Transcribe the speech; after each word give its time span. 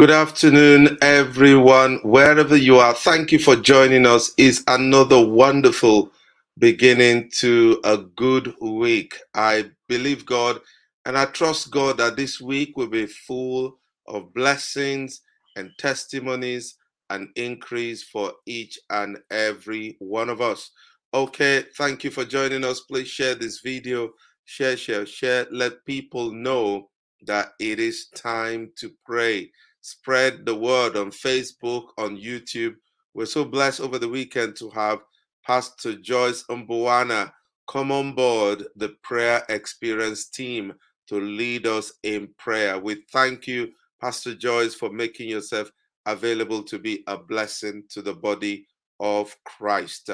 Good 0.00 0.10
afternoon, 0.10 0.96
everyone, 1.02 1.98
wherever 1.98 2.56
you 2.56 2.78
are. 2.78 2.94
Thank 2.94 3.32
you 3.32 3.38
for 3.38 3.54
joining 3.54 4.06
us. 4.06 4.32
Is 4.38 4.64
another 4.66 5.22
wonderful 5.22 6.10
beginning 6.56 7.28
to 7.40 7.78
a 7.84 7.98
good 7.98 8.54
week. 8.62 9.18
I 9.34 9.72
believe 9.90 10.24
God 10.24 10.58
and 11.04 11.18
I 11.18 11.26
trust 11.26 11.70
God 11.70 11.98
that 11.98 12.16
this 12.16 12.40
week 12.40 12.78
will 12.78 12.88
be 12.88 13.04
full 13.08 13.78
of 14.06 14.32
blessings 14.32 15.20
and 15.56 15.70
testimonies 15.78 16.76
and 17.10 17.28
increase 17.36 18.02
for 18.02 18.32
each 18.46 18.78
and 18.88 19.18
every 19.30 19.96
one 19.98 20.30
of 20.30 20.40
us. 20.40 20.70
Okay, 21.12 21.64
thank 21.76 22.04
you 22.04 22.10
for 22.10 22.24
joining 22.24 22.64
us. 22.64 22.80
Please 22.80 23.08
share 23.08 23.34
this 23.34 23.60
video, 23.60 24.12
share, 24.46 24.78
share, 24.78 25.04
share. 25.04 25.46
Let 25.50 25.84
people 25.84 26.32
know 26.32 26.88
that 27.26 27.52
it 27.60 27.78
is 27.78 28.08
time 28.14 28.72
to 28.76 28.90
pray 29.04 29.50
spread 29.80 30.44
the 30.46 30.54
word 30.54 30.96
on 30.96 31.10
Facebook, 31.10 31.88
on 31.98 32.16
YouTube. 32.16 32.74
We're 33.14 33.26
so 33.26 33.44
blessed 33.44 33.80
over 33.80 33.98
the 33.98 34.08
weekend 34.08 34.56
to 34.56 34.70
have 34.70 35.00
Pastor 35.46 35.96
Joyce 35.96 36.44
Umbuana 36.50 37.32
come 37.68 37.92
on 37.92 38.14
board 38.14 38.64
the 38.76 38.90
prayer 39.02 39.42
experience 39.48 40.28
team 40.28 40.72
to 41.08 41.20
lead 41.20 41.66
us 41.66 41.92
in 42.02 42.28
prayer. 42.38 42.78
We 42.78 43.04
thank 43.12 43.46
you, 43.46 43.70
Pastor 44.00 44.34
Joyce, 44.34 44.74
for 44.74 44.90
making 44.90 45.28
yourself 45.28 45.70
available 46.06 46.62
to 46.64 46.78
be 46.78 47.04
a 47.06 47.16
blessing 47.16 47.84
to 47.90 48.02
the 48.02 48.14
body 48.14 48.66
of 48.98 49.34
Christ. 49.44 50.10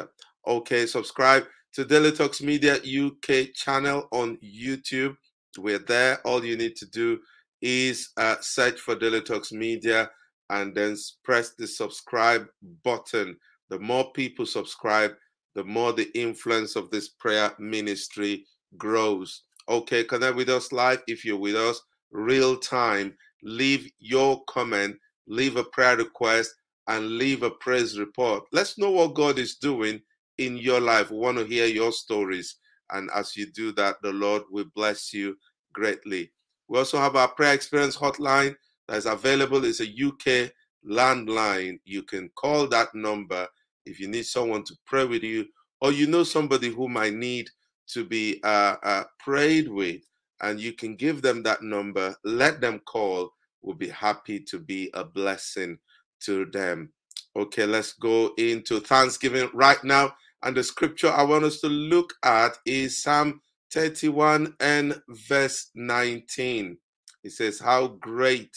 Okay, 0.46 0.86
subscribe 0.86 1.44
to 1.72 1.84
Daily 1.84 2.12
Talks 2.12 2.40
Media 2.40 2.76
UK 2.76 3.52
channel 3.54 4.08
on 4.12 4.38
YouTube. 4.38 5.16
We're 5.58 5.78
there. 5.78 6.20
All 6.26 6.44
you 6.44 6.56
need 6.56 6.76
to 6.76 6.86
do 6.86 7.18
is 7.66 8.10
uh, 8.16 8.36
search 8.40 8.78
for 8.78 8.94
Daily 8.94 9.20
Talks 9.20 9.50
Media 9.50 10.08
and 10.50 10.72
then 10.72 10.96
press 11.24 11.54
the 11.58 11.66
subscribe 11.66 12.46
button. 12.84 13.36
The 13.70 13.80
more 13.80 14.12
people 14.12 14.46
subscribe, 14.46 15.14
the 15.56 15.64
more 15.64 15.92
the 15.92 16.08
influence 16.16 16.76
of 16.76 16.92
this 16.92 17.08
prayer 17.08 17.50
ministry 17.58 18.46
grows. 18.78 19.42
Okay, 19.68 20.04
connect 20.04 20.36
with 20.36 20.48
us 20.48 20.70
live 20.70 21.02
if 21.08 21.24
you're 21.24 21.38
with 21.38 21.56
us 21.56 21.80
real 22.12 22.56
time. 22.56 23.12
Leave 23.42 23.90
your 23.98 24.44
comment, 24.44 24.96
leave 25.26 25.56
a 25.56 25.64
prayer 25.64 25.96
request, 25.96 26.54
and 26.86 27.18
leave 27.18 27.42
a 27.42 27.50
praise 27.50 27.98
report. 27.98 28.44
Let's 28.52 28.78
know 28.78 28.92
what 28.92 29.14
God 29.14 29.40
is 29.40 29.56
doing 29.56 30.00
in 30.38 30.56
your 30.56 30.80
life. 30.80 31.10
We 31.10 31.18
want 31.18 31.38
to 31.38 31.44
hear 31.44 31.66
your 31.66 31.90
stories. 31.90 32.58
And 32.92 33.10
as 33.12 33.36
you 33.36 33.46
do 33.46 33.72
that, 33.72 33.96
the 34.02 34.12
Lord 34.12 34.42
will 34.52 34.66
bless 34.76 35.12
you 35.12 35.36
greatly. 35.72 36.30
We 36.68 36.78
also 36.78 36.98
have 36.98 37.16
our 37.16 37.28
prayer 37.28 37.54
experience 37.54 37.96
hotline 37.96 38.56
that 38.88 38.96
is 38.96 39.06
available. 39.06 39.64
It's 39.64 39.80
a 39.80 39.84
UK 39.84 40.52
landline. 40.88 41.78
You 41.84 42.02
can 42.02 42.30
call 42.36 42.66
that 42.68 42.94
number 42.94 43.46
if 43.84 44.00
you 44.00 44.08
need 44.08 44.26
someone 44.26 44.64
to 44.64 44.76
pray 44.84 45.04
with 45.04 45.22
you, 45.22 45.46
or 45.80 45.92
you 45.92 46.06
know 46.06 46.24
somebody 46.24 46.68
who 46.68 46.88
might 46.88 47.14
need 47.14 47.48
to 47.88 48.04
be 48.04 48.40
uh, 48.42 48.76
uh, 48.82 49.04
prayed 49.20 49.68
with, 49.68 50.02
and 50.42 50.60
you 50.60 50.72
can 50.72 50.96
give 50.96 51.22
them 51.22 51.42
that 51.44 51.62
number. 51.62 52.14
Let 52.24 52.60
them 52.60 52.80
call. 52.80 53.30
We'll 53.62 53.76
be 53.76 53.88
happy 53.88 54.40
to 54.40 54.58
be 54.58 54.90
a 54.94 55.04
blessing 55.04 55.78
to 56.20 56.46
them. 56.46 56.92
Okay, 57.36 57.66
let's 57.66 57.92
go 57.92 58.32
into 58.38 58.80
Thanksgiving 58.80 59.50
right 59.54 59.82
now. 59.84 60.14
And 60.42 60.56
the 60.56 60.62
scripture 60.62 61.10
I 61.10 61.22
want 61.22 61.44
us 61.44 61.60
to 61.60 61.68
look 61.68 62.14
at 62.24 62.58
is 62.64 63.02
Psalm 63.02 63.40
31 63.72 64.54
and 64.60 65.00
verse 65.28 65.70
19. 65.74 66.76
It 67.24 67.32
says, 67.32 67.58
How 67.58 67.88
great 67.88 68.56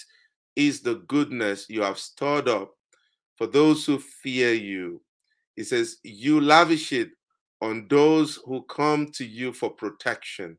is 0.55 0.81
the 0.81 0.95
goodness 1.07 1.65
you 1.69 1.81
have 1.81 1.97
stored 1.97 2.47
up 2.47 2.73
for 3.37 3.47
those 3.47 3.85
who 3.85 3.97
fear 3.97 4.53
you. 4.53 5.01
He 5.55 5.63
says, 5.63 5.97
You 6.03 6.41
lavish 6.41 6.91
it 6.91 7.09
on 7.61 7.87
those 7.89 8.39
who 8.45 8.63
come 8.63 9.07
to 9.13 9.25
you 9.25 9.53
for 9.53 9.69
protection, 9.69 10.57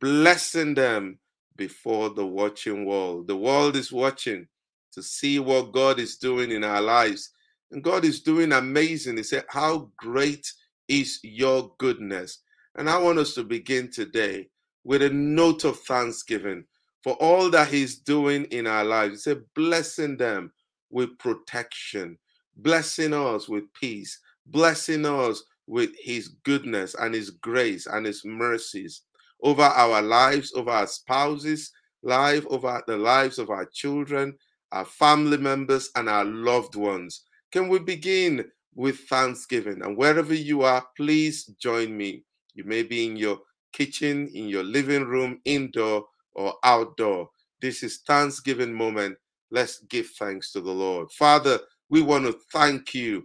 blessing 0.00 0.74
them 0.74 1.18
before 1.56 2.10
the 2.10 2.26
watching 2.26 2.84
world. 2.84 3.28
The 3.28 3.36
world 3.36 3.76
is 3.76 3.92
watching 3.92 4.46
to 4.92 5.02
see 5.02 5.38
what 5.38 5.72
God 5.72 5.98
is 5.98 6.16
doing 6.16 6.50
in 6.50 6.64
our 6.64 6.80
lives. 6.82 7.30
And 7.70 7.84
God 7.84 8.04
is 8.04 8.20
doing 8.20 8.52
amazing. 8.52 9.16
He 9.16 9.22
said, 9.22 9.44
How 9.48 9.90
great 9.96 10.46
is 10.88 11.20
your 11.22 11.72
goodness? 11.78 12.42
And 12.76 12.88
I 12.88 12.98
want 12.98 13.18
us 13.18 13.34
to 13.34 13.44
begin 13.44 13.90
today 13.90 14.48
with 14.84 15.02
a 15.02 15.10
note 15.10 15.64
of 15.64 15.78
thanksgiving 15.80 16.64
for 17.02 17.14
all 17.14 17.50
that 17.50 17.68
He's 17.68 17.98
doing 17.98 18.44
in 18.46 18.66
our 18.66 18.84
lives. 18.84 19.12
He 19.12 19.18
said, 19.18 19.42
blessing 19.54 20.16
them 20.16 20.52
with 20.90 21.18
protection, 21.18 22.18
blessing 22.56 23.14
us 23.14 23.48
with 23.48 23.64
peace, 23.72 24.18
blessing 24.46 25.04
us 25.06 25.42
with 25.66 25.90
His 25.98 26.28
goodness 26.44 26.94
and 26.94 27.14
His 27.14 27.30
grace 27.30 27.86
and 27.86 28.06
His 28.06 28.24
mercies 28.24 29.02
over 29.42 29.62
our 29.62 30.02
lives, 30.02 30.52
over 30.54 30.70
our 30.70 30.86
spouses' 30.86 31.72
life, 32.02 32.44
over 32.48 32.82
the 32.86 32.96
lives 32.96 33.38
of 33.38 33.50
our 33.50 33.66
children, 33.66 34.36
our 34.72 34.84
family 34.84 35.36
members, 35.36 35.90
and 35.96 36.08
our 36.08 36.24
loved 36.24 36.74
ones. 36.74 37.24
Can 37.52 37.68
we 37.68 37.78
begin 37.78 38.44
with 38.74 38.98
thanksgiving? 39.00 39.82
And 39.82 39.96
wherever 39.96 40.34
you 40.34 40.62
are, 40.62 40.84
please 40.96 41.44
join 41.60 41.96
me 41.96 42.24
you 42.58 42.64
may 42.64 42.82
be 42.82 43.06
in 43.06 43.16
your 43.16 43.38
kitchen, 43.72 44.28
in 44.34 44.48
your 44.48 44.64
living 44.64 45.04
room, 45.04 45.40
indoor 45.44 46.06
or 46.34 46.54
outdoor. 46.64 47.30
This 47.62 47.84
is 47.84 48.00
Thanksgiving 48.04 48.74
moment. 48.74 49.16
Let's 49.52 49.78
give 49.88 50.08
thanks 50.18 50.50
to 50.52 50.60
the 50.60 50.72
Lord. 50.72 51.12
Father, 51.12 51.60
we 51.88 52.02
want 52.02 52.26
to 52.26 52.36
thank 52.52 52.94
you. 52.94 53.24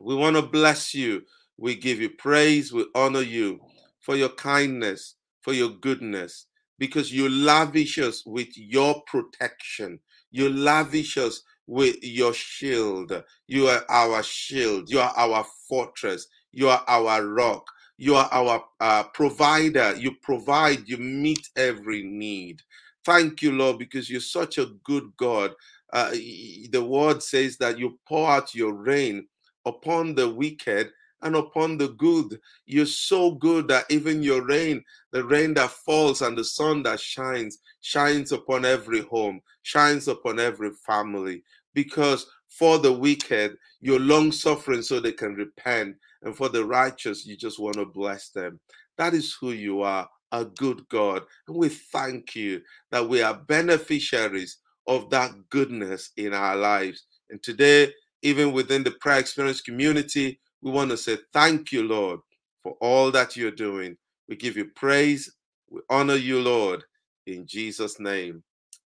We 0.00 0.14
want 0.14 0.36
to 0.36 0.42
bless 0.42 0.94
you. 0.94 1.22
We 1.58 1.76
give 1.76 2.00
you 2.00 2.10
praise. 2.10 2.72
We 2.72 2.86
honor 2.94 3.20
you 3.20 3.60
for 4.00 4.16
your 4.16 4.30
kindness, 4.30 5.16
for 5.42 5.52
your 5.52 5.68
goodness, 5.70 6.46
because 6.78 7.12
you 7.12 7.28
lavish 7.28 7.98
us 7.98 8.24
with 8.24 8.56
your 8.56 9.02
protection. 9.02 10.00
You 10.30 10.48
lavish 10.48 11.18
us 11.18 11.42
with 11.66 11.96
your 12.02 12.32
shield. 12.32 13.22
You 13.46 13.68
are 13.68 13.84
our 13.90 14.22
shield. 14.22 14.90
You 14.90 15.00
are 15.00 15.12
our 15.14 15.44
fortress. 15.68 16.26
You 16.52 16.70
are 16.70 16.82
our 16.88 17.26
rock. 17.26 17.66
You 18.00 18.14
are 18.14 18.30
our 18.32 18.64
uh, 18.80 19.02
provider. 19.12 19.94
You 19.94 20.12
provide, 20.22 20.88
you 20.88 20.96
meet 20.96 21.50
every 21.54 22.02
need. 22.02 22.62
Thank 23.04 23.42
you, 23.42 23.52
Lord, 23.52 23.76
because 23.76 24.08
you're 24.08 24.22
such 24.22 24.56
a 24.56 24.70
good 24.84 25.12
God. 25.18 25.52
Uh, 25.92 26.12
the 26.12 26.82
word 26.82 27.22
says 27.22 27.58
that 27.58 27.78
you 27.78 27.98
pour 28.08 28.30
out 28.30 28.54
your 28.54 28.72
rain 28.72 29.26
upon 29.66 30.14
the 30.14 30.26
wicked 30.26 30.90
and 31.20 31.36
upon 31.36 31.76
the 31.76 31.88
good. 31.88 32.40
You're 32.64 32.86
so 32.86 33.32
good 33.32 33.68
that 33.68 33.84
even 33.90 34.22
your 34.22 34.46
rain, 34.46 34.82
the 35.12 35.22
rain 35.22 35.52
that 35.54 35.68
falls 35.70 36.22
and 36.22 36.38
the 36.38 36.44
sun 36.44 36.82
that 36.84 37.00
shines, 37.00 37.58
shines 37.82 38.32
upon 38.32 38.64
every 38.64 39.02
home, 39.02 39.42
shines 39.60 40.08
upon 40.08 40.40
every 40.40 40.70
family. 40.86 41.42
Because 41.74 42.24
for 42.50 42.78
the 42.78 42.92
wicked, 42.92 43.56
you're 43.80 44.00
long 44.00 44.32
suffering 44.32 44.82
so 44.82 45.00
they 45.00 45.12
can 45.12 45.34
repent 45.34 45.96
and 46.22 46.36
for 46.36 46.48
the 46.48 46.64
righteous, 46.64 47.26
you 47.26 47.36
just 47.36 47.58
want 47.58 47.76
to 47.76 47.86
bless 47.86 48.28
them. 48.30 48.60
That 48.98 49.14
is 49.14 49.36
who 49.40 49.52
you 49.52 49.82
are, 49.82 50.08
a 50.32 50.44
good 50.44 50.86
God. 50.88 51.22
And 51.48 51.56
we 51.56 51.68
thank 51.68 52.36
you 52.36 52.60
that 52.90 53.08
we 53.08 53.22
are 53.22 53.34
beneficiaries 53.34 54.58
of 54.86 55.08
that 55.10 55.32
goodness 55.48 56.10
in 56.16 56.34
our 56.34 56.56
lives. 56.56 57.04
And 57.30 57.42
today, 57.42 57.92
even 58.22 58.52
within 58.52 58.84
the 58.84 58.90
prayer 58.90 59.20
experience 59.20 59.60
community, 59.60 60.40
we 60.60 60.70
want 60.70 60.90
to 60.90 60.96
say 60.96 61.16
thank 61.32 61.72
you, 61.72 61.84
Lord, 61.84 62.20
for 62.62 62.72
all 62.80 63.10
that 63.12 63.36
you're 63.36 63.50
doing. 63.50 63.96
We 64.28 64.36
give 64.36 64.56
you 64.56 64.66
praise. 64.76 65.32
We 65.70 65.80
honor 65.88 66.16
you, 66.16 66.40
Lord, 66.40 66.84
in 67.26 67.46
Jesus' 67.46 67.98
name. 67.98 68.42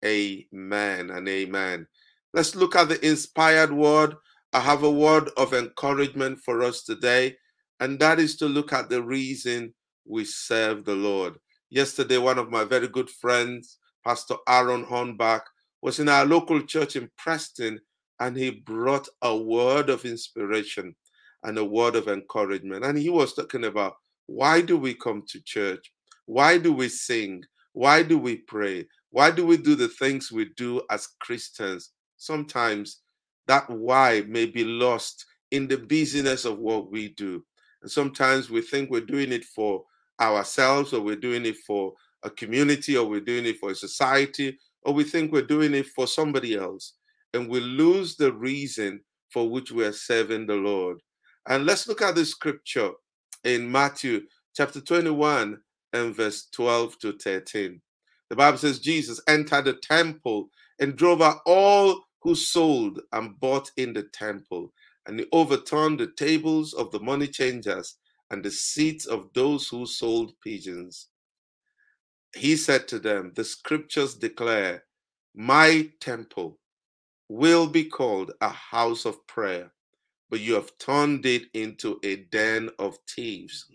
Amen 0.05 1.11
and 1.11 1.29
amen. 1.29 1.87
Let's 2.35 2.55
look 2.55 2.75
at 2.77 2.89
the 2.89 3.07
inspired 3.07 3.73
word 3.73 4.17
I 4.55 4.61
have 4.61 4.83
a 4.83 4.91
word 4.91 5.31
of 5.39 5.55
encouragement 5.55 6.41
for 6.41 6.63
us 6.63 6.83
today, 6.83 7.37
and 7.81 7.99
that 8.01 8.19
is 8.19 8.37
to 8.37 8.47
look 8.47 8.73
at 8.75 8.91
the 8.91 9.03
reason 9.03 9.73
we 10.07 10.27
serve 10.27 10.85
the 10.85 10.95
Lord. 10.95 11.39
Yesterday, 11.71 12.19
one 12.19 12.39
of 12.39 12.51
my 12.51 12.65
very 12.65 12.89
good 12.89 13.09
friends, 13.09 13.79
Pastor 14.05 14.35
Aaron 14.47 14.85
Hornbach, 14.85 15.41
was 15.81 16.01
in 16.01 16.09
our 16.11 16.27
local 16.27 16.61
church 16.63 16.97
in 16.97 17.11
Preston, 17.17 17.81
and 18.21 18.37
he 18.37 18.51
brought 18.51 19.09
a 19.23 19.35
word 19.35 19.89
of 19.89 20.05
inspiration 20.05 20.95
and 21.45 21.57
a 21.57 21.65
word 21.65 21.97
of 21.97 22.09
encouragement. 22.09 22.85
And 22.85 22.99
he 22.99 23.09
was 23.09 23.33
talking 23.33 23.65
about 23.65 23.95
why 24.27 24.61
do 24.61 24.77
we 24.77 24.93
come 24.93 25.23
to 25.29 25.43
church? 25.45 25.91
Why 26.27 26.59
do 26.59 26.75
we 26.75 26.91
sing? 26.91 27.43
Why 27.73 28.03
do 28.03 28.19
we 28.19 28.37
pray? 28.37 28.87
Why 29.11 29.31
do 29.31 29.47
we 29.47 29.57
do 29.57 29.75
the 29.75 29.89
things 29.89 30.31
we 30.31 30.51
do 30.59 30.83
as 30.91 31.09
Christians? 31.21 31.91
Sometimes 32.23 33.01
that 33.47 33.69
why 33.69 34.23
may 34.29 34.47
be 34.47 34.65
lost 34.65 35.27
in 35.51 35.67
the 35.67 35.77
busyness 35.77 36.45
of 36.45 36.59
what 36.59 36.91
we 36.91 37.09
do. 37.11 37.45
And 37.83 37.91
sometimes 37.91 38.49
we 38.49 38.63
think 38.63 38.91
we're 38.91 39.01
doing 39.01 39.33
it 39.33 39.45
for 39.45 39.83
ourselves 40.21 40.93
or 40.93 41.01
we're 41.01 41.17
doing 41.17 41.45
it 41.45 41.57
for 41.67 41.93
a 42.23 42.31
community 42.31 42.97
or 42.97 43.07
we're 43.09 43.21
doing 43.21 43.47
it 43.47 43.59
for 43.59 43.71
a 43.71 43.75
society 43.75 44.57
or 44.85 44.95
we 44.95 45.05
think 45.05 45.33
we're 45.33 45.43
doing 45.43 45.75
it 45.75 45.87
for 45.87 46.07
somebody 46.07 46.57
else, 46.57 46.95
and 47.35 47.49
we 47.49 47.61
lose 47.61 48.17
the 48.17 48.33
reason 48.33 49.01
for 49.31 49.49
which 49.49 49.71
we 49.73 49.85
are 49.85 49.93
serving 49.93 50.47
the 50.47 50.55
Lord. 50.55 50.99
And 51.49 51.67
let's 51.67 51.89
look 51.89 52.03
at 52.03 52.15
the 52.15 52.25
scripture 52.25 52.91
in 53.45 53.71
Matthew 53.71 54.23
chapter 54.55 54.81
21 54.81 55.59
and 55.93 56.15
verse 56.15 56.49
12 56.53 56.99
to 57.01 57.13
13. 57.19 57.81
The 58.29 58.37
Bible 58.37 58.59
says 58.59 58.79
Jesus 58.79 59.21
entered 59.29 59.67
the 59.67 59.75
temple 59.75 60.49
and 60.81 60.97
drove 60.97 61.23
out 61.23 61.39
all 61.47 62.03
who 62.23 62.35
sold 62.35 63.01
and 63.13 63.39
bought 63.41 63.71
in 63.77 63.93
the 63.93 64.05
temple, 64.05 64.73
and 65.07 65.21
he 65.21 65.27
overturned 65.33 66.01
the 66.01 66.09
tables 66.17 66.75
of 66.75 66.91
the 66.93 67.01
money 67.01 67.29
changers 67.29 67.97
and 68.31 68.45
the 68.45 68.51
seats 68.51 69.07
of 69.07 69.31
those 69.35 69.69
who 69.69 69.87
sold 69.87 70.33
pigeons. 70.43 71.09
He 72.37 72.57
said 72.57 72.89
to 72.89 72.99
them, 72.99 73.33
The 73.37 73.45
scriptures 73.45 74.15
declare, 74.15 74.85
My 75.35 75.91
temple 76.01 76.59
will 77.29 77.67
be 77.67 77.85
called 77.85 78.33
a 78.41 78.51
house 78.51 79.05
of 79.07 79.27
prayer, 79.27 79.73
but 80.31 80.41
you 80.41 80.55
have 80.55 80.77
turned 80.79 81.27
it 81.27 81.45
into 81.55 81.99
a 82.05 82.17
den 82.17 82.71
of 82.79 82.99
thieves. 83.09 83.67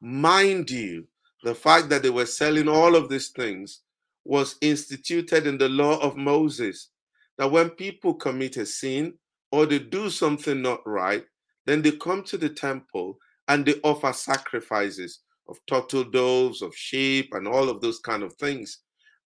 Mind 0.00 0.70
you, 0.70 1.06
the 1.44 1.54
fact 1.54 1.90
that 1.90 2.02
they 2.02 2.10
were 2.10 2.26
selling 2.26 2.68
all 2.68 2.96
of 2.96 3.08
these 3.08 3.28
things 3.30 3.82
was 4.24 4.56
instituted 4.62 5.46
in 5.46 5.58
the 5.58 5.68
law 5.68 5.98
of 6.00 6.16
Moses. 6.16 6.90
That 7.38 7.50
when 7.50 7.70
people 7.70 8.14
commit 8.14 8.56
a 8.56 8.66
sin 8.66 9.14
or 9.50 9.66
they 9.66 9.78
do 9.78 10.10
something 10.10 10.62
not 10.62 10.80
right, 10.86 11.24
then 11.66 11.82
they 11.82 11.92
come 11.92 12.22
to 12.24 12.36
the 12.36 12.48
temple 12.48 13.18
and 13.48 13.64
they 13.64 13.80
offer 13.82 14.12
sacrifices 14.12 15.20
of 15.48 15.58
turtle 15.66 16.04
doves, 16.04 16.62
of 16.62 16.74
sheep, 16.74 17.28
and 17.32 17.46
all 17.46 17.68
of 17.68 17.80
those 17.80 17.98
kind 17.98 18.22
of 18.22 18.32
things, 18.34 18.78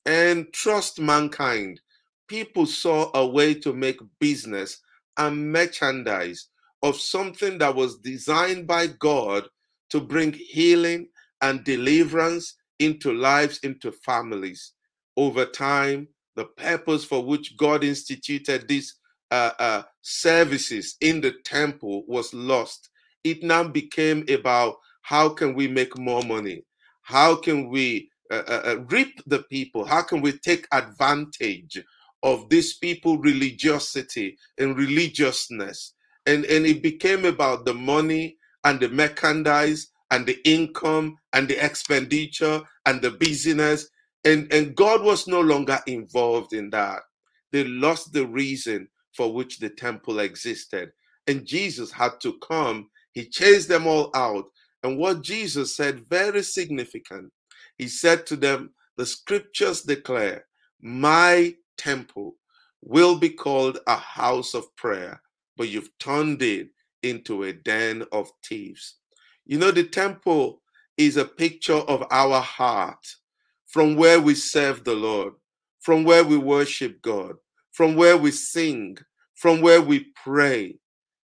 and 0.06 0.52
trust 0.52 1.00
mankind. 1.00 1.80
People 2.26 2.66
saw 2.66 3.10
a 3.14 3.26
way 3.26 3.54
to 3.54 3.72
make 3.72 4.00
business 4.18 4.80
and 5.16 5.52
merchandise 5.52 6.48
of 6.82 6.96
something 6.96 7.58
that 7.58 7.74
was 7.74 7.98
designed 7.98 8.66
by 8.66 8.86
God 8.86 9.48
to 9.90 10.00
bring 10.00 10.32
healing 10.32 11.08
and 11.40 11.64
deliverance 11.64 12.56
into 12.78 13.12
lives, 13.12 13.58
into 13.62 13.92
families. 13.92 14.72
Over 15.16 15.46
time, 15.46 16.08
the 16.38 16.44
purpose 16.44 17.04
for 17.04 17.24
which 17.24 17.56
God 17.56 17.82
instituted 17.82 18.68
these 18.68 18.94
uh, 19.32 19.50
uh, 19.58 19.82
services 20.02 20.96
in 21.00 21.20
the 21.20 21.32
temple 21.44 22.04
was 22.06 22.32
lost. 22.32 22.90
It 23.24 23.42
now 23.42 23.64
became 23.64 24.24
about 24.28 24.76
how 25.02 25.30
can 25.30 25.54
we 25.54 25.66
make 25.66 25.98
more 25.98 26.22
money? 26.22 26.62
How 27.02 27.34
can 27.34 27.68
we 27.68 28.08
uh, 28.30 28.42
uh, 28.46 28.62
uh 28.66 28.76
reap 28.88 29.20
the 29.26 29.42
people? 29.50 29.84
How 29.84 30.02
can 30.02 30.20
we 30.20 30.32
take 30.38 30.68
advantage 30.70 31.82
of 32.22 32.48
these 32.50 32.74
people 32.74 33.18
religiosity 33.18 34.38
and 34.58 34.78
religiousness? 34.78 35.94
And, 36.24 36.44
and 36.44 36.66
it 36.66 36.84
became 36.84 37.24
about 37.24 37.64
the 37.64 37.74
money 37.74 38.36
and 38.62 38.78
the 38.78 38.90
merchandise 38.90 39.88
and 40.12 40.24
the 40.24 40.38
income 40.44 41.16
and 41.32 41.48
the 41.48 41.64
expenditure 41.64 42.62
and 42.86 43.02
the 43.02 43.10
business. 43.10 43.88
And, 44.28 44.52
and 44.52 44.76
God 44.76 45.02
was 45.02 45.26
no 45.26 45.40
longer 45.40 45.78
involved 45.86 46.52
in 46.52 46.68
that. 46.70 47.00
They 47.50 47.64
lost 47.64 48.12
the 48.12 48.26
reason 48.26 48.88
for 49.16 49.32
which 49.32 49.58
the 49.58 49.70
temple 49.70 50.18
existed. 50.18 50.92
And 51.26 51.46
Jesus 51.46 51.90
had 51.90 52.20
to 52.20 52.38
come. 52.46 52.90
He 53.12 53.24
chased 53.24 53.70
them 53.70 53.86
all 53.86 54.10
out. 54.14 54.44
And 54.82 54.98
what 54.98 55.22
Jesus 55.22 55.74
said, 55.74 56.02
very 56.10 56.42
significant. 56.42 57.32
He 57.78 57.88
said 57.88 58.26
to 58.26 58.36
them, 58.36 58.74
The 58.98 59.06
scriptures 59.06 59.80
declare, 59.80 60.44
My 60.82 61.54
temple 61.78 62.36
will 62.82 63.18
be 63.18 63.30
called 63.30 63.78
a 63.86 63.96
house 63.96 64.52
of 64.52 64.76
prayer, 64.76 65.22
but 65.56 65.70
you've 65.70 65.96
turned 65.98 66.42
it 66.42 66.68
into 67.02 67.44
a 67.44 67.54
den 67.54 68.04
of 68.12 68.30
thieves. 68.44 68.96
You 69.46 69.56
know, 69.56 69.70
the 69.70 69.84
temple 69.84 70.60
is 70.98 71.16
a 71.16 71.24
picture 71.24 71.72
of 71.72 72.04
our 72.10 72.42
heart 72.42 73.06
from 73.68 73.96
where 73.96 74.20
we 74.20 74.34
serve 74.34 74.84
the 74.84 74.94
Lord, 74.94 75.34
from 75.80 76.04
where 76.04 76.24
we 76.24 76.36
worship 76.36 77.02
God, 77.02 77.36
from 77.72 77.96
where 77.96 78.16
we 78.16 78.30
sing, 78.32 78.98
from 79.34 79.60
where 79.60 79.82
we 79.82 80.06
pray. 80.24 80.78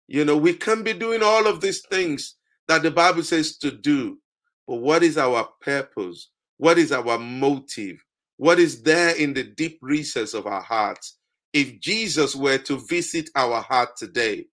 You 0.09 0.25
know, 0.25 0.37
we 0.37 0.55
can 0.55 0.83
be 0.83 0.93
doing 0.93 1.23
all 1.23 1.47
of 1.47 1.61
these 1.61 1.81
things 1.87 2.37
that 2.69 2.83
the 2.83 2.91
Bible 2.91 3.23
says 3.23 3.59
to 3.59 3.71
do, 3.71 4.19
but 4.67 4.77
what 4.77 5.03
is 5.03 5.19
our 5.19 5.49
purpose? 5.61 6.31
What 6.59 6.79
is 6.79 6.93
our 6.93 7.19
motive? 7.19 8.05
What 8.37 8.59
is 8.59 8.83
there 8.83 9.17
in 9.17 9.35
the 9.35 9.45
deep 9.45 9.79
recess 9.83 10.35
of 10.35 10.47
our 10.47 10.63
hearts? 10.63 11.19
If 11.53 11.81
Jesus 11.81 12.35
were 12.35 12.59
to 12.59 12.85
visit 12.89 13.31
our 13.37 13.63
heart 13.63 13.91
today, 13.97 14.47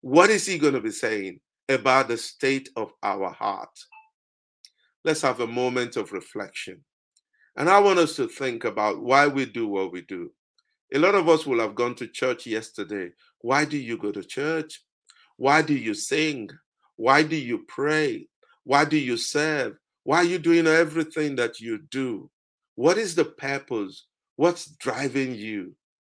what 0.00 0.30
is 0.30 0.46
he 0.46 0.58
going 0.58 0.74
to 0.74 0.80
be 0.80 0.90
saying 0.90 1.40
about 1.68 2.08
the 2.08 2.16
state 2.16 2.68
of 2.76 2.92
our 3.02 3.30
heart? 3.32 3.70
Let's 5.04 5.22
have 5.22 5.40
a 5.40 5.46
moment 5.46 5.96
of 5.96 6.12
reflection. 6.12 6.84
And 7.58 7.68
I 7.68 7.80
want 7.80 7.98
us 7.98 8.14
to 8.16 8.28
think 8.28 8.64
about 8.64 9.02
why 9.02 9.26
we 9.26 9.44
do 9.44 9.66
what 9.66 9.90
we 9.90 10.02
do. 10.02 10.30
A 10.94 10.98
lot 10.98 11.16
of 11.16 11.28
us 11.28 11.44
will 11.44 11.58
have 11.58 11.74
gone 11.74 11.96
to 11.96 12.06
church 12.06 12.46
yesterday. 12.46 13.10
Why 13.40 13.64
do 13.64 13.76
you 13.76 13.98
go 13.98 14.12
to 14.12 14.22
church? 14.22 14.80
Why 15.36 15.62
do 15.62 15.74
you 15.74 15.92
sing? 15.92 16.50
Why 16.94 17.24
do 17.24 17.34
you 17.34 17.64
pray? 17.66 18.28
Why 18.62 18.84
do 18.84 18.96
you 18.96 19.16
serve? 19.16 19.76
Why 20.04 20.18
are 20.18 20.24
you 20.24 20.38
doing 20.38 20.68
everything 20.68 21.34
that 21.36 21.58
you 21.58 21.80
do? 21.90 22.30
What 22.76 22.96
is 22.96 23.16
the 23.16 23.24
purpose? 23.24 24.06
What's 24.36 24.66
driving 24.66 25.34
you? 25.34 25.74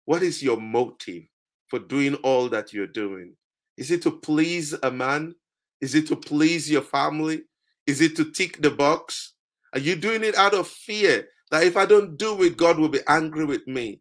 What 0.06 0.24
is 0.24 0.42
your 0.42 0.60
motive 0.60 1.22
for 1.68 1.78
doing 1.78 2.16
all 2.16 2.48
that 2.48 2.72
you're 2.72 2.88
doing? 2.88 3.34
Is 3.76 3.92
it 3.92 4.02
to 4.02 4.10
please 4.10 4.74
a 4.82 4.90
man? 4.90 5.36
Is 5.80 5.94
it 5.94 6.08
to 6.08 6.16
please 6.16 6.68
your 6.68 6.82
family? 6.82 7.42
Is 7.86 8.00
it 8.00 8.16
to 8.16 8.32
tick 8.32 8.60
the 8.60 8.72
box? 8.72 9.34
Are 9.74 9.80
you 9.80 9.96
doing 9.96 10.24
it 10.24 10.34
out 10.36 10.54
of 10.54 10.66
fear 10.66 11.28
that 11.50 11.64
if 11.64 11.76
I 11.76 11.86
don't 11.86 12.16
do 12.16 12.42
it, 12.42 12.56
God 12.56 12.78
will 12.78 12.88
be 12.88 13.00
angry 13.06 13.44
with 13.44 13.66
me? 13.66 14.00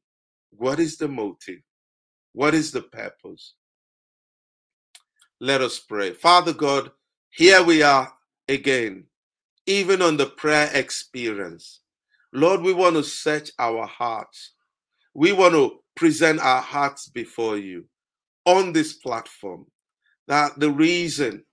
What 0.52 0.80
is 0.80 0.98
the 0.98 1.08
motive? 1.08 1.60
What 2.34 2.54
is 2.54 2.72
the 2.72 2.82
purpose? 2.82 3.54
Let 5.40 5.62
us 5.62 5.80
pray. 5.80 6.14
Father 6.14 6.54
God, 6.54 6.92
here 7.30 7.64
we 7.64 7.84
are 7.84 8.12
again, 8.48 9.06
even 9.66 10.02
on 10.02 10.18
the 10.18 10.26
prayer 10.26 10.70
experience. 10.74 11.82
Lord, 12.34 12.62
we 12.62 12.74
want 12.74 12.96
to 12.96 13.04
search 13.04 13.52
our 13.60 13.86
hearts. 13.86 14.54
We 15.14 15.32
want 15.32 15.54
to 15.54 15.80
present 15.96 16.40
our 16.40 16.62
hearts 16.62 17.08
before 17.10 17.58
you 17.58 17.86
on 18.46 18.74
this 18.74 18.94
platform. 18.94 19.68
That 20.28 20.60
the 20.60 20.72
reason 20.72 21.44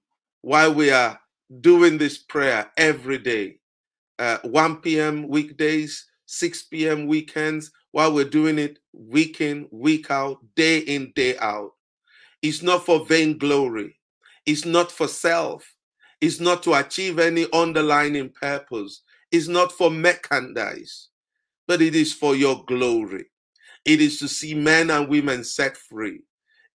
why 0.43 0.69
we 0.69 0.91
are 0.91 1.21
doing 1.61 1.99
this 1.99 2.19
prayer 2.19 2.71
every 2.77 3.19
day, 3.19 3.59
uh, 4.19 4.39
1 4.43 4.77
p.m. 4.77 5.29
weekdays, 5.29 6.07
6 6.27 6.65
p.m. 6.65 7.07
weekends, 7.07 7.71
while 7.93 8.13
we're 8.13 8.25
doing 8.25 8.59
it 8.59 8.79
week 8.93 9.41
in, 9.41 9.69
week 9.71 10.11
out, 10.11 10.39
day 10.55 10.79
in, 10.79 11.13
day 11.15 11.37
out. 11.39 11.73
It's 12.43 12.63
not 12.63 12.85
for 12.85 13.05
vainglory. 13.05 13.97
It's 14.47 14.65
not 14.65 14.93
for 14.93 15.09
self. 15.09 15.65
It's 16.21 16.41
not 16.41 16.63
to 16.65 16.75
achieve 16.75 17.19
any 17.19 17.47
underlying 17.53 18.31
purpose. 18.31 19.03
It's 19.31 19.49
not 19.49 19.73
for 19.73 19.91
merchandise, 19.91 21.09
but 21.67 21.83
it 21.83 21.95
is 21.95 22.13
for 22.13 22.37
your 22.37 22.65
glory. 22.67 23.27
It 23.85 24.01
is 24.01 24.19
to 24.21 24.29
see 24.29 24.55
men 24.55 24.91
and 24.91 25.09
women 25.09 25.45
set 25.45 25.77
free. 25.77 26.21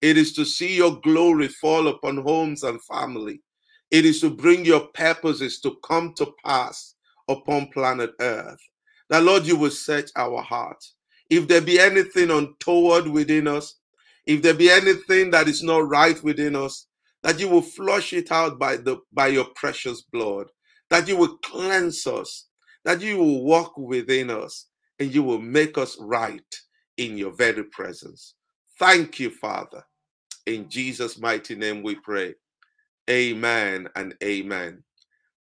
It 0.00 0.16
is 0.16 0.32
to 0.34 0.44
see 0.44 0.76
your 0.76 1.00
glory 1.00 1.48
fall 1.48 1.88
upon 1.88 2.18
homes 2.18 2.62
and 2.62 2.82
family. 2.84 3.42
It 3.90 4.04
is 4.04 4.20
to 4.20 4.30
bring 4.30 4.64
your 4.64 4.86
purposes 4.94 5.60
to 5.60 5.76
come 5.84 6.14
to 6.14 6.32
pass 6.44 6.94
upon 7.30 7.68
planet 7.68 8.10
Earth. 8.20 8.60
That, 9.08 9.22
Lord, 9.22 9.46
you 9.46 9.56
will 9.56 9.70
search 9.70 10.10
our 10.16 10.42
heart. 10.42 10.84
If 11.28 11.48
there 11.48 11.60
be 11.60 11.78
anything 11.78 12.30
untoward 12.30 13.06
within 13.06 13.46
us, 13.46 13.76
if 14.26 14.42
there 14.42 14.54
be 14.54 14.70
anything 14.70 15.30
that 15.30 15.48
is 15.48 15.62
not 15.62 15.88
right 15.88 16.22
within 16.22 16.56
us, 16.56 16.86
that 17.22 17.38
you 17.38 17.48
will 17.48 17.62
flush 17.62 18.12
it 18.12 18.32
out 18.32 18.58
by 18.58 18.76
the 18.76 18.98
by 19.12 19.28
your 19.28 19.46
precious 19.54 20.02
blood, 20.02 20.46
that 20.88 21.06
you 21.08 21.16
will 21.16 21.36
cleanse 21.38 22.06
us, 22.06 22.46
that 22.84 23.00
you 23.00 23.18
will 23.18 23.44
walk 23.44 23.76
within 23.76 24.30
us, 24.30 24.66
and 24.98 25.14
you 25.14 25.22
will 25.22 25.40
make 25.40 25.78
us 25.78 25.96
right 26.00 26.54
in 26.96 27.16
your 27.16 27.32
very 27.32 27.64
presence. 27.64 28.34
Thank 28.78 29.20
you, 29.20 29.30
Father. 29.30 29.84
In 30.46 30.68
Jesus' 30.68 31.18
mighty 31.18 31.54
name 31.54 31.82
we 31.82 31.94
pray. 31.96 32.34
Amen 33.08 33.88
and 33.96 34.14
amen. 34.22 34.82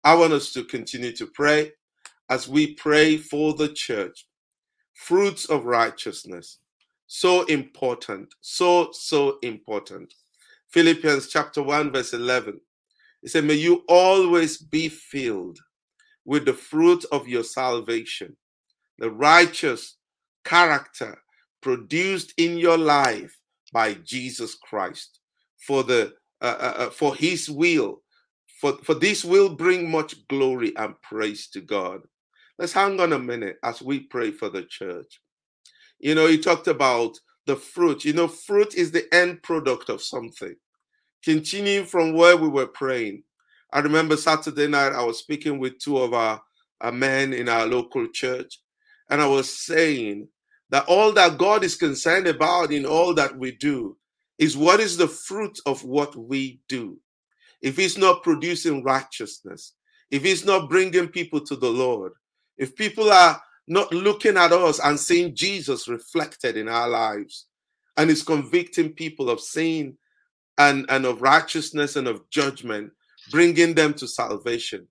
I 0.04 0.16
want 0.16 0.34
us 0.34 0.54
to 0.54 0.64
continue 0.64 1.12
to 1.14 1.28
pray 1.28 1.72
as 2.30 2.48
we 2.48 2.74
pray 2.74 3.18
for 3.18 3.54
the 3.54 3.70
church. 3.70 4.26
Fruits 4.94 5.46
of 5.46 5.66
righteousness. 5.66 6.60
So 7.08 7.44
important. 7.46 8.34
So, 8.42 8.90
so 8.92 9.38
important. 9.42 10.14
Philippians 10.70 11.28
chapter 11.28 11.64
1, 11.64 11.92
verse 11.92 12.14
11. 12.14 12.60
It 13.24 13.30
said, 13.30 13.46
May 13.46 13.56
you 13.56 13.84
always 13.88 14.58
be 14.58 14.90
filled 14.90 15.60
with 16.26 16.46
the 16.46 16.54
fruit 16.54 17.06
of 17.12 17.28
your 17.28 17.44
salvation, 17.44 18.36
the 18.98 19.10
righteous 19.10 19.98
character 20.44 21.18
produced 21.62 22.34
in 22.38 22.58
your 22.58 22.78
life 22.78 23.38
by 23.74 23.94
Jesus 23.96 24.56
Christ 24.56 25.20
for 25.58 25.84
the 25.84 26.14
uh, 26.42 26.56
uh, 26.60 26.74
uh, 26.78 26.90
for 26.90 27.16
his 27.16 27.50
will 27.50 28.02
for 28.62 28.78
for 28.84 28.94
this 28.94 29.26
will 29.26 29.50
bring 29.50 29.90
much 29.90 30.28
glory 30.28 30.76
and 30.78 30.94
praise 31.02 31.48
to 31.50 31.62
God 31.62 32.02
let's 32.58 32.74
hang 32.74 33.00
on 33.00 33.14
a 33.14 33.20
minute 33.20 33.58
as 33.64 33.82
we 33.82 34.02
pray 34.02 34.32
for 34.32 34.50
the 34.50 34.64
church. 34.64 35.22
You 36.00 36.16
know 36.16 36.28
he 36.28 36.38
talked 36.38 36.68
about 36.68 37.20
the 37.46 37.56
fruit. 37.56 38.06
You 38.06 38.14
know 38.14 38.28
fruit 38.28 38.76
is 38.76 38.92
the 38.92 39.14
end 39.14 39.44
product 39.44 39.90
of 39.90 40.02
something. 40.02 40.56
Continuing 41.24 41.86
from 41.86 42.14
where 42.14 42.38
we 42.38 42.48
were 42.48 42.68
praying. 42.68 43.24
I 43.74 43.80
remember 43.80 44.16
saturday 44.16 44.68
night 44.68 44.94
i 44.94 45.04
was 45.04 45.20
speaking 45.20 45.60
with 45.60 45.78
two 45.80 45.98
of 45.98 46.14
our, 46.14 46.42
our 46.80 46.92
men 46.92 47.34
in 47.34 47.50
our 47.50 47.66
local 47.66 48.08
church 48.08 48.62
and 49.10 49.22
i 49.22 49.28
was 49.28 49.54
saying 49.54 50.30
that 50.70 50.86
all 50.88 51.12
that 51.14 51.38
God 51.38 51.64
is 51.64 51.76
concerned 51.76 52.28
about 52.28 52.72
in 52.72 52.86
all 52.86 53.14
that 53.14 53.38
we 53.38 53.52
do 53.52 53.98
is 54.38 54.58
what 54.58 54.80
is 54.80 54.98
the 54.98 55.08
fruit 55.08 55.58
of 55.66 55.84
what 55.84 56.16
we 56.16 56.60
do. 56.68 57.00
If 57.62 57.80
it's 57.80 57.98
not 57.98 58.24
producing 58.24 58.84
righteousness, 58.84 59.74
if 60.12 60.26
it's 60.26 60.46
not 60.46 60.70
bringing 60.70 61.08
people 61.08 61.42
to 61.42 61.56
the 61.56 61.70
Lord, 61.70 62.14
if 62.58 62.76
people 62.76 63.12
are 63.12 63.42
not 63.68 63.92
looking 63.94 64.38
at 64.38 64.52
us 64.52 64.80
and 64.80 65.00
seeing 65.00 65.36
Jesus 65.36 65.88
reflected 65.88 66.58
in 66.58 66.68
our 66.68 66.88
lives, 66.88 67.48
and 67.98 68.12
is 68.12 68.24
convicting 68.24 68.94
people 68.94 69.30
of 69.30 69.42
sin 69.42 69.98
and, 70.58 70.86
and 70.90 71.06
of 71.06 71.22
righteousness 71.22 71.96
and 71.96 72.08
of 72.08 72.30
judgment, 72.30 72.92
bringing 73.32 73.74
them 73.74 73.94
to 73.96 74.08
salvation, 74.08 74.88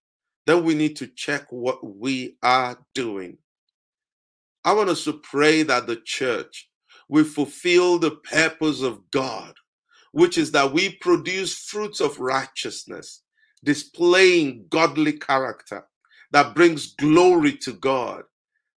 then 0.47 0.65
we 0.65 0.75
need 0.75 0.97
to 0.97 1.07
check 1.07 1.47
what 1.51 1.85
we 1.97 2.37
are 2.43 2.77
doing. 2.95 3.39
I 4.65 4.73
want 4.73 4.91
us 4.91 5.05
to 5.05 5.13
pray 5.13 5.63
that 5.63 5.87
the 5.87 5.97
church 6.05 6.69
will 7.09 7.25
fulfill 7.25 7.99
the 7.99 8.11
purpose 8.11 8.83
of 8.83 9.01
God, 9.13 9.55
which 10.11 10.37
is 10.37 10.51
that 10.53 10.73
we 10.73 10.97
produce 10.97 11.57
fruits 11.57 12.01
of 12.01 12.19
righteousness, 12.19 13.23
displaying 13.63 14.67
godly 14.69 15.13
character 15.13 15.87
that 16.33 16.54
brings 16.54 16.95
glory 16.95 17.56
to 17.59 17.73
God, 17.75 18.23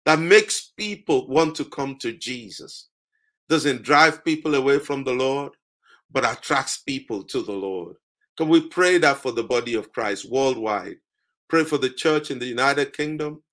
that 0.05 0.19
makes 0.19 0.71
people 0.77 1.27
want 1.27 1.55
to 1.55 1.65
come 1.65 1.97
to 1.97 2.13
Jesus, 2.13 2.89
doesn't 3.47 3.83
drive 3.83 4.23
people 4.23 4.55
away 4.55 4.79
from 4.79 5.03
the 5.03 5.13
Lord, 5.13 5.53
but 6.11 6.29
attracts 6.29 6.77
people 6.77 7.23
to 7.23 7.41
the 7.41 7.51
Lord. 7.53 7.95
Can 8.37 8.49
we 8.49 8.67
pray 8.67 8.97
that 8.99 9.17
for 9.17 9.31
the 9.31 9.43
body 9.43 9.75
of 9.75 9.91
Christ 9.91 10.29
worldwide? 10.29 10.97
Pray 11.49 11.63
for 11.63 11.77
the 11.77 11.89
church 11.89 12.31
in 12.31 12.39
the 12.39 12.45
United 12.45 12.93
Kingdom. 12.93 13.43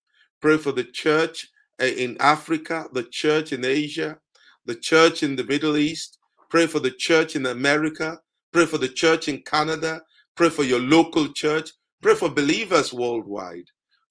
Pray 0.40 0.58
for 0.58 0.72
the 0.72 0.84
church 0.84 1.48
Eh, 1.78 1.94
in 1.98 2.16
Africa, 2.20 2.86
the 2.92 3.02
church 3.04 3.52
in 3.52 3.64
Asia, 3.64 4.18
the 4.64 4.74
church 4.74 5.22
in 5.22 5.36
the 5.36 5.44
Middle 5.44 5.76
East. 5.76 6.18
Pray 6.48 6.66
for 6.66 6.80
the 6.80 6.90
church 6.90 7.36
in 7.36 7.46
America. 7.46 8.18
Pray 8.52 8.66
for 8.66 8.78
the 8.78 8.88
church 8.88 9.28
in 9.28 9.42
Canada. 9.42 10.00
Pray 10.36 10.48
for 10.48 10.64
your 10.64 10.80
local 10.80 11.28
church. 11.32 11.70
Pray 12.00 12.14
for 12.14 12.30
believers 12.30 12.92
worldwide. 12.92 13.66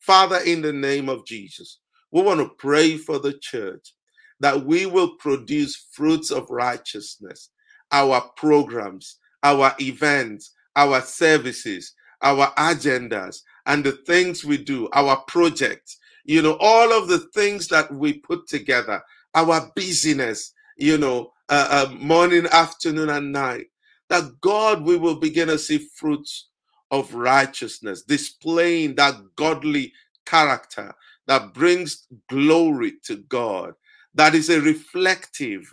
Father, 0.06 0.38
in 0.46 0.62
the 0.62 0.74
name 0.74 1.10
of 1.10 1.26
Jesus, 1.26 1.80
we 2.12 2.22
want 2.22 2.40
to 2.40 2.50
pray 2.60 2.96
for 2.96 3.18
the 3.18 3.34
church 3.42 3.94
that 4.40 4.64
we 4.64 4.86
will 4.86 5.16
produce 5.16 5.88
fruits 5.94 6.30
of 6.30 6.48
righteousness. 6.52 7.50
Our 7.92 8.22
programs, 8.38 9.18
our 9.42 9.74
events, 9.82 10.52
our 10.76 11.02
services, 11.02 11.96
our 12.22 12.54
agendas, 12.56 13.40
and 13.66 13.84
the 13.84 13.94
things 13.94 14.46
we 14.46 14.58
do, 14.60 14.90
our 14.94 15.18
projects, 15.28 15.98
you 16.24 16.44
know, 16.44 16.58
all 16.60 16.94
of 16.94 17.08
the 17.08 17.20
things 17.34 17.68
that 17.70 17.92
we 17.92 18.20
put 18.20 18.48
together, 18.48 19.02
our 19.34 19.72
busyness, 19.76 20.54
you 20.78 21.00
know, 21.00 21.32
uh, 21.50 21.88
uh, 21.90 21.94
morning, 21.96 22.46
afternoon, 22.52 23.10
and 23.10 23.32
night, 23.32 23.68
that 24.10 24.40
God, 24.42 24.84
we 24.84 24.98
will 24.98 25.16
begin 25.20 25.48
to 25.48 25.58
see 25.58 25.88
fruits 25.98 26.50
of 26.96 27.14
righteousness, 27.14 28.04
displaying 28.04 28.96
that 28.96 29.16
godly 29.36 29.92
character 30.26 30.94
that 31.28 31.54
brings 31.54 32.08
glory 32.30 32.94
to 33.04 33.18
God, 33.18 33.74
that 34.14 34.34
is 34.36 34.50
a 34.50 34.62
reflective 34.62 35.64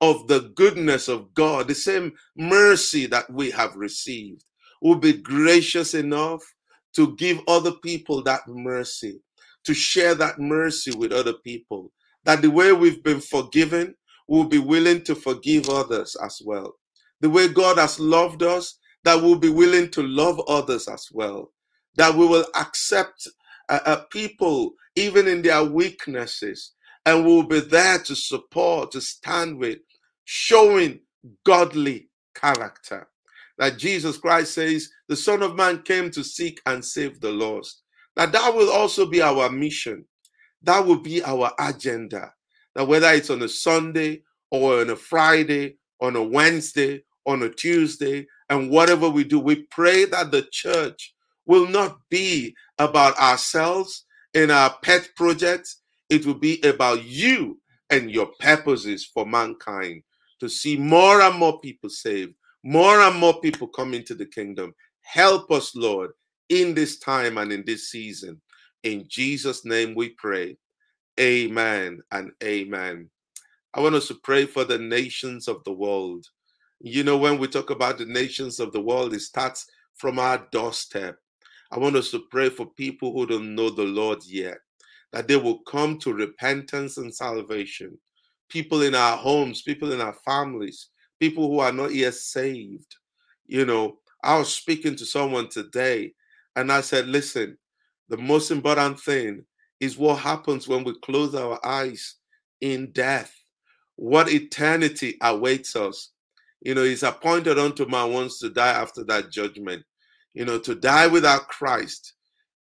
of 0.00 0.26
the 0.28 0.52
goodness 0.54 1.08
of 1.08 1.34
God, 1.34 1.68
the 1.68 1.74
same 1.74 2.12
mercy 2.36 3.06
that 3.06 3.30
we 3.30 3.50
have 3.50 3.76
received. 3.76 4.44
Will 4.82 4.96
be 4.96 5.12
gracious 5.12 5.92
enough 5.92 6.40
to 6.94 7.14
give 7.16 7.40
other 7.46 7.72
people 7.72 8.22
that 8.22 8.40
mercy 8.48 9.20
to 9.64 9.74
share 9.74 10.14
that 10.14 10.38
mercy 10.38 10.90
with 10.96 11.12
other 11.12 11.34
people. 11.34 11.92
That 12.24 12.42
the 12.42 12.50
way 12.50 12.72
we've 12.72 13.02
been 13.02 13.20
forgiven, 13.20 13.94
we'll 14.26 14.44
be 14.44 14.58
willing 14.58 15.02
to 15.02 15.14
forgive 15.14 15.68
others 15.68 16.16
as 16.24 16.40
well. 16.44 16.74
The 17.20 17.28
way 17.30 17.48
God 17.48 17.76
has 17.78 18.00
loved 18.00 18.42
us, 18.42 18.78
that 19.04 19.22
we'll 19.22 19.38
be 19.38 19.48
willing 19.48 19.90
to 19.90 20.02
love 20.02 20.40
others 20.48 20.88
as 20.88 21.08
well. 21.12 21.52
That 21.96 22.14
we 22.14 22.26
will 22.26 22.46
accept 22.54 23.28
uh, 23.68 23.80
uh, 23.84 23.96
people 24.10 24.72
even 24.96 25.28
in 25.28 25.42
their 25.42 25.64
weaknesses 25.64 26.72
and 27.06 27.24
we'll 27.24 27.44
be 27.44 27.60
there 27.60 27.98
to 27.98 28.14
support, 28.14 28.92
to 28.92 29.00
stand 29.00 29.58
with, 29.58 29.78
showing 30.24 31.00
godly 31.44 32.08
character. 32.34 33.08
That 33.58 33.78
Jesus 33.78 34.18
Christ 34.18 34.54
says, 34.54 34.88
the 35.08 35.16
Son 35.16 35.42
of 35.42 35.56
Man 35.56 35.82
came 35.82 36.10
to 36.12 36.24
seek 36.24 36.60
and 36.66 36.84
save 36.84 37.20
the 37.20 37.30
lost. 37.32 37.82
That 38.16 38.32
that 38.32 38.54
will 38.54 38.70
also 38.70 39.06
be 39.06 39.22
our 39.22 39.50
mission. 39.50 40.04
That 40.62 40.86
will 40.86 41.00
be 41.00 41.22
our 41.24 41.52
agenda. 41.58 42.32
That 42.74 42.86
whether 42.86 43.10
it's 43.12 43.30
on 43.30 43.42
a 43.42 43.48
Sunday 43.48 44.22
or 44.50 44.80
on 44.80 44.90
a 44.90 44.96
Friday, 44.96 45.76
on 46.00 46.16
a 46.16 46.22
Wednesday, 46.22 47.02
on 47.26 47.42
a 47.42 47.50
Tuesday, 47.50 48.26
and 48.50 48.68
whatever 48.68 49.08
we 49.08 49.24
do, 49.24 49.38
we 49.38 49.62
pray 49.70 50.04
that 50.06 50.32
the 50.32 50.42
church 50.50 51.14
will 51.46 51.68
not 51.68 51.98
be 52.10 52.54
about 52.78 53.16
ourselves 53.18 54.04
and 54.34 54.50
our 54.50 54.76
pet 54.82 55.08
projects. 55.16 55.80
It 56.10 56.26
will 56.26 56.34
be 56.34 56.60
about 56.62 57.04
you 57.04 57.60
and 57.90 58.10
your 58.10 58.26
purposes 58.40 59.08
for 59.14 59.24
mankind 59.24 60.02
to 60.40 60.48
see 60.48 60.76
more 60.76 61.22
and 61.22 61.38
more 61.38 61.60
people 61.60 61.88
saved, 61.90 62.34
more 62.64 63.00
and 63.00 63.16
more 63.16 63.40
people 63.40 63.68
come 63.68 63.94
into 63.94 64.14
the 64.14 64.26
kingdom. 64.26 64.74
Help 65.02 65.50
us, 65.52 65.74
Lord, 65.76 66.10
in 66.48 66.74
this 66.74 66.98
time 66.98 67.38
and 67.38 67.52
in 67.52 67.64
this 67.64 67.90
season. 67.90 68.40
In 68.82 69.04
Jesus' 69.08 69.64
name 69.64 69.94
we 69.94 70.10
pray. 70.10 70.56
Amen 71.18 72.00
and 72.10 72.32
amen. 72.42 73.10
I 73.74 73.80
want 73.80 73.94
us 73.94 74.08
to 74.08 74.14
pray 74.24 74.46
for 74.46 74.64
the 74.64 74.78
nations 74.78 75.46
of 75.46 75.62
the 75.64 75.72
world. 75.72 76.26
You 76.80 77.04
know, 77.04 77.18
when 77.18 77.38
we 77.38 77.46
talk 77.46 77.68
about 77.68 77.98
the 77.98 78.06
nations 78.06 78.58
of 78.58 78.72
the 78.72 78.80
world, 78.80 79.12
it 79.12 79.20
starts 79.20 79.66
from 79.96 80.18
our 80.18 80.46
doorstep. 80.50 81.18
I 81.70 81.78
want 81.78 81.94
us 81.96 82.10
to 82.12 82.24
pray 82.30 82.48
for 82.48 82.66
people 82.66 83.12
who 83.12 83.26
don't 83.26 83.54
know 83.54 83.68
the 83.68 83.84
Lord 83.84 84.24
yet, 84.24 84.58
that 85.12 85.28
they 85.28 85.36
will 85.36 85.58
come 85.58 85.98
to 85.98 86.14
repentance 86.14 86.96
and 86.96 87.14
salvation. 87.14 87.98
People 88.48 88.80
in 88.80 88.94
our 88.94 89.16
homes, 89.18 89.60
people 89.60 89.92
in 89.92 90.00
our 90.00 90.16
families, 90.24 90.88
people 91.20 91.48
who 91.48 91.58
are 91.58 91.70
not 91.72 91.94
yet 91.94 92.14
saved. 92.14 92.96
You 93.46 93.66
know, 93.66 93.98
I 94.24 94.38
was 94.38 94.52
speaking 94.52 94.96
to 94.96 95.04
someone 95.04 95.50
today 95.50 96.14
and 96.56 96.72
I 96.72 96.80
said, 96.80 97.08
listen, 97.08 97.58
the 98.08 98.16
most 98.16 98.50
important 98.50 98.98
thing 98.98 99.44
is 99.80 99.98
what 99.98 100.20
happens 100.20 100.66
when 100.66 100.84
we 100.84 100.98
close 101.00 101.34
our 101.34 101.64
eyes 101.64 102.16
in 102.62 102.90
death. 102.92 103.34
What 103.96 104.30
eternity 104.30 105.18
awaits 105.20 105.76
us. 105.76 106.10
You 106.60 106.74
know, 106.74 106.82
it's 106.82 107.02
appointed 107.02 107.58
unto 107.58 107.86
man 107.86 108.12
once 108.12 108.38
to 108.40 108.50
die 108.50 108.72
after 108.72 109.04
that 109.04 109.30
judgment. 109.30 109.82
You 110.34 110.44
know, 110.44 110.58
to 110.58 110.74
die 110.74 111.06
without 111.06 111.48
Christ 111.48 112.14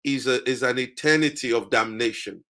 is, 0.04 0.27
a, 0.27 0.48
is 0.50 0.63
an 0.63 0.80
eternity 0.80 1.51
of 1.51 1.70
damnation. 1.70 2.44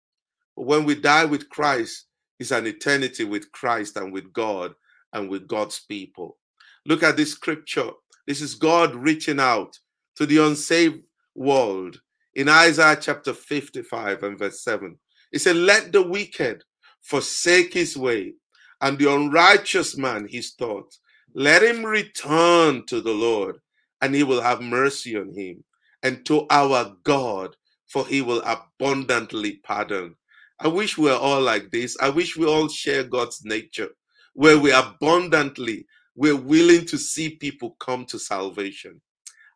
But 0.57 0.67
when 0.67 0.85
we 0.85 0.95
die 0.95 1.25
with 1.25 1.49
Christ, 1.49 2.07
it's 2.38 2.50
an 2.50 2.67
eternity 2.67 3.25
with 3.25 3.50
Christ 3.53 3.97
and 3.97 4.12
with 4.12 4.33
God 4.33 4.75
and 5.12 5.31
with 5.31 5.49
God's 5.49 5.81
people. 5.81 6.37
Look 6.85 7.03
at 7.03 7.17
this 7.17 7.33
scripture. 7.33 7.91
This 8.26 8.41
is 8.41 8.55
God 8.55 8.95
reaching 8.95 9.41
out 9.41 9.79
to 10.17 10.26
the 10.26 10.38
unsaved 10.38 11.05
world. 11.35 12.00
In 12.35 12.49
Isaiah 12.49 12.99
chapter 13.00 13.33
55 13.33 14.23
and 14.23 14.38
verse 14.38 14.62
7, 14.62 14.99
he 15.33 15.38
said, 15.38 15.57
Let 15.57 15.93
the 15.93 16.03
wicked 16.03 16.62
forsake 17.00 17.73
his 17.73 17.97
way, 17.97 18.35
and 18.81 18.99
the 18.99 19.11
unrighteous 19.11 19.97
man 19.97 20.26
his 20.29 20.53
thoughts. 20.53 21.00
Let 21.37 21.62
him 21.64 21.87
return 21.87 22.87
to 22.88 23.02
the 23.02 23.12
Lord, 23.12 23.59
and 24.02 24.16
he 24.16 24.25
will 24.25 24.43
have 24.43 24.62
mercy 24.62 25.16
on 25.19 25.35
him, 25.35 25.64
and 26.05 26.26
to 26.26 26.47
our 26.50 26.97
God, 27.05 27.57
for 27.88 28.07
he 28.09 28.23
will 28.23 28.43
abundantly 28.45 29.61
pardon. 29.64 30.16
I 30.61 30.69
wish 30.69 30.99
we 30.99 31.11
are 31.11 31.21
all 31.21 31.43
like 31.43 31.71
this. 31.73 31.99
I 32.02 32.11
wish 32.11 32.38
we 32.38 32.47
all 32.47 32.69
share 32.69 33.05
God's 33.05 33.45
nature, 33.45 33.90
where 34.35 34.59
we 34.59 34.73
abundantly, 34.73 35.87
we're 36.16 36.37
willing 36.37 36.87
to 36.87 36.99
see 36.99 37.37
people 37.37 37.76
come 37.81 38.07
to 38.07 38.19
salvation. 38.21 39.02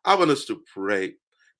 I 0.05 0.15
want 0.15 0.31
us 0.31 0.45
to 0.47 0.63
pray 0.73 1.15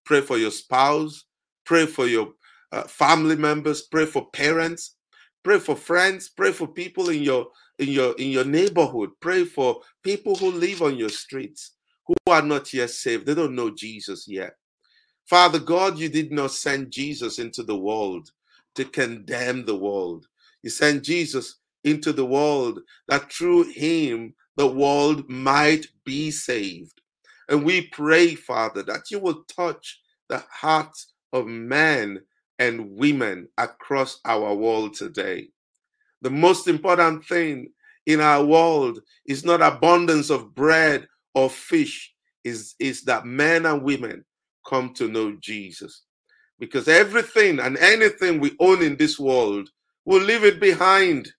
Pray 0.06 0.22
for 0.22 0.38
your 0.38 0.51
spouse. 0.51 1.25
Pray 1.66 1.88
for 1.88 2.08
your 2.08 2.34
uh, 2.74 2.84
family 2.84 3.38
members. 3.38 3.84
Pray 3.84 4.08
for 4.08 4.30
parents. 4.32 4.98
Pray 5.43 5.60
for 5.60 5.75
friends. 5.75 6.29
Pray 6.29 6.51
for 6.51 6.67
people 6.67 7.10
in 7.10 7.24
your 7.24 7.48
in 7.79 7.89
your 7.89 8.13
in 8.17 8.29
your 8.29 8.45
neighborhood. 8.45 9.10
Pray 9.19 9.43
for 9.43 9.81
people 10.03 10.36
who 10.36 10.51
live 10.51 10.81
on 10.81 10.98
your 10.98 11.10
streets 11.10 11.71
who 12.05 12.13
are 12.27 12.41
not 12.41 12.74
yet 12.74 12.89
saved. 12.89 13.25
They 13.25 13.33
don't 13.33 13.55
know 13.55 13.71
Jesus 13.71 14.27
yet. 14.27 14.55
Father 15.27 15.60
God, 15.60 15.98
you 15.98 16.10
did 16.10 16.31
not 16.31 16.51
send 16.51 16.91
Jesus 16.91 17.39
into 17.39 17.63
the 17.63 17.77
world 17.77 18.31
to 18.75 18.86
condemn 18.86 19.65
the 19.65 19.75
world. 19.75 20.27
You 20.62 20.69
sent 20.69 21.03
Jesus 21.03 21.55
into 21.83 22.13
the 22.13 22.25
world 22.25 22.81
that 23.07 23.31
through 23.31 23.71
him 23.71 24.33
the 24.57 24.67
world 24.67 25.29
might 25.29 25.88
be 26.05 26.31
saved. 26.31 27.01
And 27.50 27.63
we 27.65 27.88
pray, 27.88 28.36
Father, 28.36 28.83
that 28.83 29.10
you 29.10 29.19
will 29.19 29.43
touch 29.45 30.01
the 30.29 30.43
hearts 30.51 31.13
of 31.33 31.48
men 31.48 32.21
and 32.62 32.91
women 32.91 33.48
across 33.58 34.20
our 34.24 34.53
world 34.53 34.94
today. 34.94 35.48
The 36.22 36.30
most 36.30 36.68
important 36.68 37.25
thing 37.25 37.72
in 38.06 38.22
our 38.22 38.46
world 38.46 39.00
is 39.25 39.44
not 39.44 39.63
abundance 39.63 40.30
of 40.30 40.53
bread 40.53 41.08
or 41.34 41.50
fish, 41.50 42.13
is, 42.44 42.75
is 42.80 43.01
that 43.06 43.25
men 43.25 43.65
and 43.65 43.82
women 43.82 44.24
come 44.63 44.94
to 44.94 45.08
know 45.08 45.36
Jesus. 45.41 46.03
Because 46.60 46.88
everything 46.88 47.60
and 47.60 47.80
anything 47.80 48.39
we 48.39 48.56
own 48.60 48.84
in 48.84 48.96
this 48.96 49.18
world, 49.18 49.68
we'll 50.06 50.24
leave 50.24 50.44
it 50.44 50.60
behind. 50.60 51.34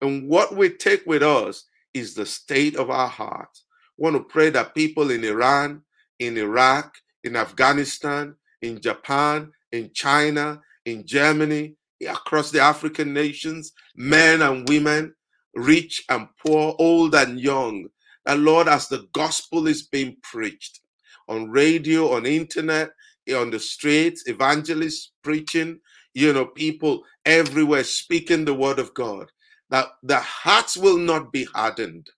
And 0.00 0.28
what 0.28 0.54
we 0.54 0.70
take 0.70 1.02
with 1.06 1.24
us 1.24 1.64
is 1.92 2.14
the 2.14 2.24
state 2.24 2.76
of 2.76 2.88
our 2.88 3.08
heart. 3.08 3.50
I 3.52 3.96
want 3.96 4.14
to 4.14 4.22
pray 4.22 4.50
that 4.50 4.76
people 4.76 5.10
in 5.10 5.24
Iran, 5.24 5.82
in 6.20 6.36
Iraq, 6.36 6.94
in 7.24 7.34
Afghanistan, 7.34 8.36
in 8.62 8.80
Japan, 8.80 9.50
in 9.72 9.90
China, 9.92 10.60
in 10.92 11.06
Germany, 11.06 11.74
across 12.08 12.50
the 12.50 12.60
African 12.60 13.12
nations, 13.12 13.72
men 13.96 14.42
and 14.42 14.68
women, 14.68 15.14
rich 15.54 16.04
and 16.08 16.28
poor, 16.44 16.74
old 16.78 17.14
and 17.14 17.40
young. 17.40 17.88
And 18.26 18.44
Lord, 18.44 18.68
as 18.68 18.88
the 18.88 19.06
gospel 19.12 19.66
is 19.66 19.82
being 19.82 20.16
preached 20.22 20.80
on 21.28 21.50
radio, 21.50 22.12
on 22.12 22.26
internet, 22.26 22.90
on 23.34 23.50
the 23.50 23.58
streets, 23.58 24.24
evangelists 24.26 25.12
preaching, 25.22 25.80
you 26.14 26.32
know, 26.32 26.46
people 26.46 27.04
everywhere 27.26 27.84
speaking 27.84 28.44
the 28.44 28.54
word 28.54 28.78
of 28.78 28.94
God, 28.94 29.30
that 29.70 29.88
the 30.02 30.18
hearts 30.18 30.76
will 30.76 30.96
not 30.96 31.32
be 31.32 31.44
hardened. 31.44 32.08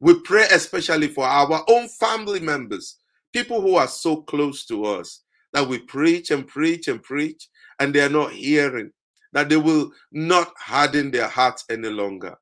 We 0.00 0.20
pray 0.20 0.46
especially 0.50 1.08
for 1.08 1.24
our 1.26 1.64
own 1.68 1.88
family 1.88 2.40
members, 2.40 2.98
people 3.32 3.60
who 3.60 3.74
are 3.74 3.88
so 3.88 4.22
close 4.22 4.64
to 4.66 4.84
us, 4.84 5.22
that 5.52 5.66
we 5.66 5.78
preach 5.78 6.30
and 6.30 6.46
preach 6.46 6.88
and 6.88 7.02
preach, 7.02 7.48
and 7.80 7.94
they 7.94 8.02
are 8.02 8.10
not 8.10 8.32
hearing, 8.32 8.92
that 9.32 9.48
they 9.48 9.56
will 9.56 9.92
not 10.12 10.52
harden 10.58 11.10
their 11.10 11.28
hearts 11.28 11.64
any 11.70 11.88
longer, 11.88 12.36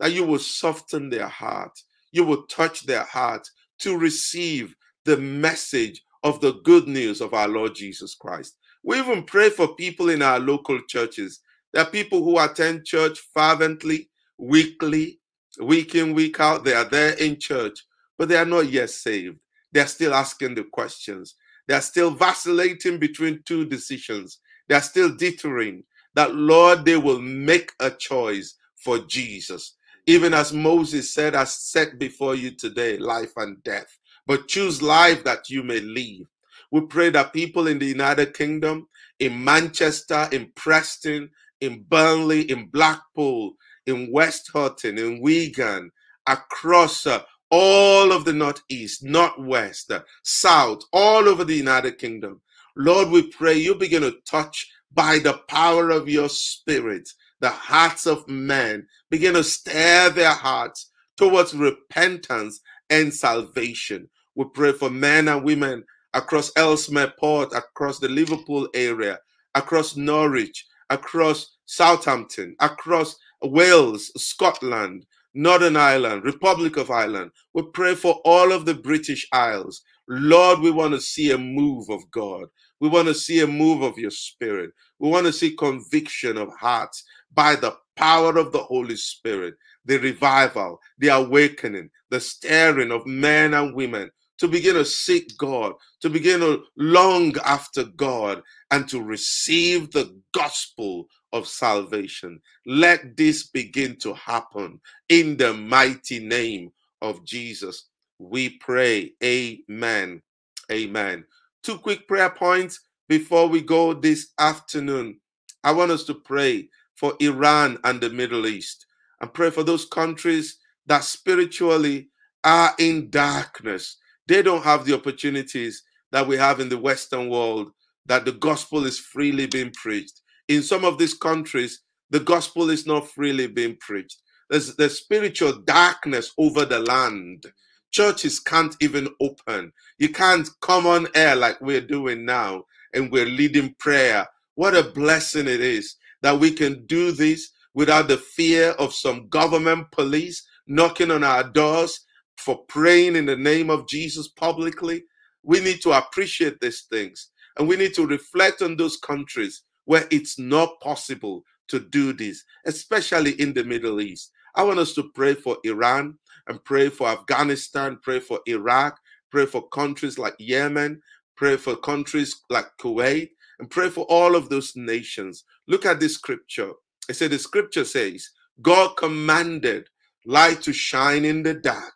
that 0.00 0.12
you 0.12 0.24
will 0.24 0.38
soften 0.38 1.10
their 1.10 1.28
heart, 1.28 1.72
you 2.12 2.24
will 2.24 2.44
touch 2.46 2.86
their 2.86 3.04
heart 3.04 3.48
to 3.80 3.98
receive 3.98 4.74
the 5.04 5.16
message 5.16 6.02
of 6.22 6.40
the 6.40 6.54
good 6.64 6.86
news 6.86 7.20
of 7.20 7.34
our 7.34 7.48
Lord 7.48 7.74
Jesus 7.74 8.14
Christ. 8.14 8.56
We 8.84 8.98
even 8.98 9.24
pray 9.24 9.50
for 9.50 9.74
people 9.74 10.10
in 10.10 10.22
our 10.22 10.38
local 10.40 10.80
churches. 10.88 11.40
There 11.72 11.82
are 11.82 11.90
people 11.90 12.22
who 12.22 12.38
attend 12.38 12.84
church 12.84 13.20
fervently, 13.34 14.10
weekly, 14.38 15.20
week 15.60 15.94
in, 15.94 16.14
week 16.14 16.40
out. 16.40 16.64
They 16.64 16.74
are 16.74 16.84
there 16.84 17.14
in 17.14 17.38
church, 17.40 17.78
but 18.18 18.28
they 18.28 18.36
are 18.36 18.44
not 18.44 18.70
yet 18.70 18.90
saved. 18.90 19.38
They're 19.72 19.86
still 19.86 20.14
asking 20.14 20.56
the 20.56 20.64
questions. 20.64 21.34
They're 21.68 21.80
still 21.80 22.10
vacillating 22.10 22.98
between 22.98 23.42
two 23.46 23.64
decisions. 23.66 24.38
They're 24.68 24.82
still 24.82 25.14
dithering 25.14 25.84
that, 26.14 26.34
Lord, 26.34 26.84
they 26.84 26.96
will 26.96 27.20
make 27.20 27.72
a 27.80 27.90
choice 27.90 28.54
for 28.76 28.98
Jesus. 28.98 29.76
Even 30.06 30.34
as 30.34 30.52
Moses 30.52 31.12
said, 31.12 31.34
I 31.34 31.44
set 31.44 31.98
before 31.98 32.34
you 32.34 32.50
today 32.52 32.98
life 32.98 33.32
and 33.36 33.62
death, 33.62 33.98
but 34.26 34.48
choose 34.48 34.82
life 34.82 35.24
that 35.24 35.48
you 35.48 35.62
may 35.62 35.80
live. 35.80 36.26
We 36.70 36.82
pray 36.82 37.10
that 37.10 37.32
people 37.32 37.66
in 37.68 37.78
the 37.78 37.86
United 37.86 38.34
Kingdom, 38.34 38.88
in 39.20 39.44
Manchester, 39.44 40.28
in 40.32 40.52
Preston, 40.56 41.30
in 41.60 41.84
Burnley, 41.88 42.42
in 42.50 42.66
Blackpool, 42.68 43.54
in 43.86 44.10
Westhoughton, 44.10 44.98
in 44.98 45.20
Wigan, 45.20 45.90
across 46.26 47.06
uh, 47.06 47.22
all 47.50 48.12
of 48.12 48.24
the 48.24 48.32
Northeast, 48.32 49.04
Northwest, 49.04 49.92
uh, 49.92 50.02
South, 50.24 50.80
all 50.92 51.28
over 51.28 51.44
the 51.44 51.54
United 51.54 51.98
Kingdom. 51.98 52.40
Lord, 52.76 53.10
we 53.10 53.22
pray 53.28 53.54
you 53.54 53.74
begin 53.74 54.02
to 54.02 54.16
touch 54.26 54.70
by 54.92 55.18
the 55.18 55.40
power 55.48 55.90
of 55.90 56.08
your 56.08 56.28
spirit 56.28 57.08
the 57.42 57.50
hearts 57.50 58.06
of 58.06 58.26
men, 58.28 58.86
begin 59.10 59.34
to 59.34 59.42
stir 59.42 60.08
their 60.10 60.30
hearts 60.30 60.90
towards 61.16 61.52
repentance 61.52 62.60
and 62.88 63.12
salvation. 63.12 64.08
We 64.36 64.46
pray 64.54 64.72
for 64.72 64.88
men 64.88 65.28
and 65.28 65.44
women 65.44 65.82
across 66.14 66.52
Ellesmere 66.56 67.12
Port, 67.18 67.52
across 67.52 67.98
the 67.98 68.08
Liverpool 68.08 68.68
area, 68.74 69.18
across 69.56 69.96
Norwich, 69.96 70.64
across 70.88 71.56
Southampton, 71.66 72.54
across 72.60 73.16
Wales, 73.42 74.12
Scotland, 74.16 75.04
Northern 75.34 75.76
Ireland, 75.76 76.24
Republic 76.24 76.76
of 76.76 76.90
Ireland. 76.90 77.32
We 77.54 77.62
pray 77.74 77.96
for 77.96 78.20
all 78.24 78.52
of 78.52 78.66
the 78.66 78.74
British 78.74 79.26
Isles. 79.32 79.82
Lord, 80.12 80.60
we 80.60 80.70
want 80.72 80.94
to 80.94 81.02
see 81.02 81.32
a 81.32 81.38
move 81.38 81.90
of 81.90 82.10
God. 82.12 82.46
We 82.80 82.90
want 82.90 83.08
to 83.08 83.14
see 83.14 83.40
a 83.42 83.48
move 83.48 83.82
of 83.82 83.98
your 83.98 84.12
spirit. 84.12 84.72
We 85.00 85.10
want 85.10 85.26
to 85.26 85.34
see 85.34 85.56
conviction 85.56 86.38
of 86.38 86.50
hearts 86.60 87.04
by 87.34 87.56
the 87.56 87.76
power 87.96 88.38
of 88.38 88.52
the 88.52 88.60
Holy 88.64 88.96
Spirit, 88.96 89.56
the 89.86 89.98
revival, 89.98 90.80
the 90.98 91.08
awakening, 91.10 91.90
the 92.10 92.20
stirring 92.20 92.92
of 92.92 93.06
men 93.06 93.54
and 93.54 93.74
women 93.76 94.10
to 94.38 94.48
begin 94.48 94.74
to 94.76 94.84
seek 94.86 95.36
God, 95.38 95.74
to 96.02 96.10
begin 96.10 96.40
to 96.40 96.64
long 96.76 97.34
after 97.44 97.84
God, 97.84 98.42
and 98.70 98.88
to 98.90 99.02
receive 99.02 99.92
the 99.92 100.16
gospel 100.34 101.06
of 101.32 101.48
salvation. 101.48 102.40
Let 102.66 103.16
this 103.16 103.48
begin 103.48 103.96
to 104.00 104.14
happen 104.14 104.80
in 105.08 105.38
the 105.38 105.54
mighty 105.54 106.20
name 106.20 106.72
of 107.02 107.24
Jesus. 107.24 107.88
We 108.22 108.50
pray. 108.50 109.14
Amen. 109.24 110.22
Amen. 110.70 111.24
Two 111.64 111.76
quick 111.78 112.06
prayer 112.06 112.30
points 112.30 112.80
before 113.08 113.48
we 113.48 113.60
go 113.60 113.94
this 113.94 114.28
afternoon. 114.38 115.18
I 115.64 115.72
want 115.72 115.90
us 115.90 116.04
to 116.04 116.14
pray 116.14 116.68
for 116.94 117.14
Iran 117.20 117.78
and 117.82 118.00
the 118.00 118.10
Middle 118.10 118.46
East 118.46 118.86
and 119.20 119.34
pray 119.34 119.50
for 119.50 119.64
those 119.64 119.86
countries 119.86 120.58
that 120.86 121.02
spiritually 121.02 122.10
are 122.44 122.72
in 122.78 123.10
darkness. 123.10 123.96
They 124.28 124.40
don't 124.40 124.62
have 124.62 124.84
the 124.84 124.94
opportunities 124.94 125.82
that 126.12 126.26
we 126.26 126.36
have 126.36 126.60
in 126.60 126.68
the 126.68 126.78
Western 126.78 127.28
world, 127.28 127.72
that 128.06 128.24
the 128.24 128.32
gospel 128.32 128.86
is 128.86 129.00
freely 129.00 129.46
being 129.46 129.72
preached. 129.72 130.20
In 130.46 130.62
some 130.62 130.84
of 130.84 130.96
these 130.96 131.14
countries, 131.14 131.80
the 132.10 132.20
gospel 132.20 132.70
is 132.70 132.86
not 132.86 133.10
freely 133.10 133.48
being 133.48 133.76
preached. 133.80 134.18
There's, 134.48 134.76
there's 134.76 134.98
spiritual 134.98 135.54
darkness 135.62 136.30
over 136.38 136.64
the 136.64 136.78
land. 136.80 137.46
Churches 137.92 138.40
can't 138.40 138.74
even 138.80 139.08
open. 139.20 139.72
You 139.98 140.08
can't 140.08 140.48
come 140.60 140.86
on 140.86 141.08
air 141.14 141.36
like 141.36 141.60
we're 141.60 141.80
doing 141.80 142.24
now 142.24 142.64
and 142.94 143.12
we're 143.12 143.26
leading 143.26 143.74
prayer. 143.78 144.26
What 144.54 144.74
a 144.74 144.82
blessing 144.82 145.46
it 145.46 145.60
is 145.60 145.96
that 146.22 146.38
we 146.38 146.52
can 146.52 146.86
do 146.86 147.12
this 147.12 147.50
without 147.74 148.08
the 148.08 148.16
fear 148.16 148.70
of 148.72 148.94
some 148.94 149.28
government 149.28 149.90
police 149.92 150.46
knocking 150.66 151.10
on 151.10 151.22
our 151.22 151.44
doors 151.44 152.00
for 152.36 152.64
praying 152.64 153.16
in 153.16 153.26
the 153.26 153.36
name 153.36 153.70
of 153.70 153.86
Jesus 153.88 154.28
publicly. 154.28 155.04
We 155.42 155.60
need 155.60 155.82
to 155.82 155.92
appreciate 155.92 156.60
these 156.60 156.82
things 156.82 157.28
and 157.58 157.68
we 157.68 157.76
need 157.76 157.94
to 157.94 158.06
reflect 158.06 158.62
on 158.62 158.76
those 158.76 158.96
countries 158.96 159.62
where 159.84 160.06
it's 160.10 160.38
not 160.38 160.80
possible 160.80 161.44
to 161.68 161.80
do 161.80 162.12
this, 162.12 162.44
especially 162.66 163.32
in 163.40 163.52
the 163.52 163.64
Middle 163.64 164.00
East. 164.00 164.30
I 164.54 164.62
want 164.62 164.78
us 164.78 164.94
to 164.94 165.10
pray 165.14 165.34
for 165.34 165.56
Iran 165.64 166.18
and 166.48 166.62
pray 166.64 166.88
for 166.88 167.08
Afghanistan, 167.08 167.98
pray 168.02 168.20
for 168.20 168.40
Iraq, 168.46 168.98
pray 169.30 169.46
for 169.46 169.68
countries 169.68 170.18
like 170.18 170.34
Yemen, 170.38 171.00
pray 171.36 171.56
for 171.56 171.76
countries 171.76 172.36
like 172.50 172.66
Kuwait, 172.80 173.30
and 173.58 173.70
pray 173.70 173.90
for 173.90 174.04
all 174.04 174.34
of 174.34 174.48
those 174.48 174.74
nations. 174.76 175.44
Look 175.68 175.86
at 175.86 176.00
this 176.00 176.14
scripture. 176.14 176.72
It 177.08 177.14
said 177.14 177.30
the 177.30 177.38
scripture 177.38 177.84
says, 177.84 178.28
God 178.60 178.96
commanded 178.96 179.88
light 180.26 180.62
to 180.62 180.72
shine 180.72 181.24
in 181.24 181.42
the 181.42 181.54
dark. 181.54 181.94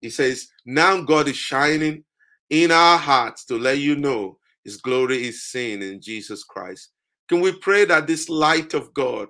He 0.00 0.10
says, 0.10 0.48
now 0.64 1.02
God 1.02 1.28
is 1.28 1.36
shining 1.36 2.04
in 2.48 2.70
our 2.70 2.98
hearts 2.98 3.44
to 3.46 3.56
let 3.58 3.78
you 3.78 3.96
know 3.96 4.38
his 4.64 4.76
glory 4.76 5.26
is 5.26 5.42
seen 5.42 5.82
in 5.82 6.00
Jesus 6.00 6.44
Christ. 6.44 6.90
Can 7.28 7.40
we 7.40 7.52
pray 7.52 7.84
that 7.84 8.06
this 8.06 8.28
light 8.28 8.74
of 8.74 8.92
God 8.94 9.28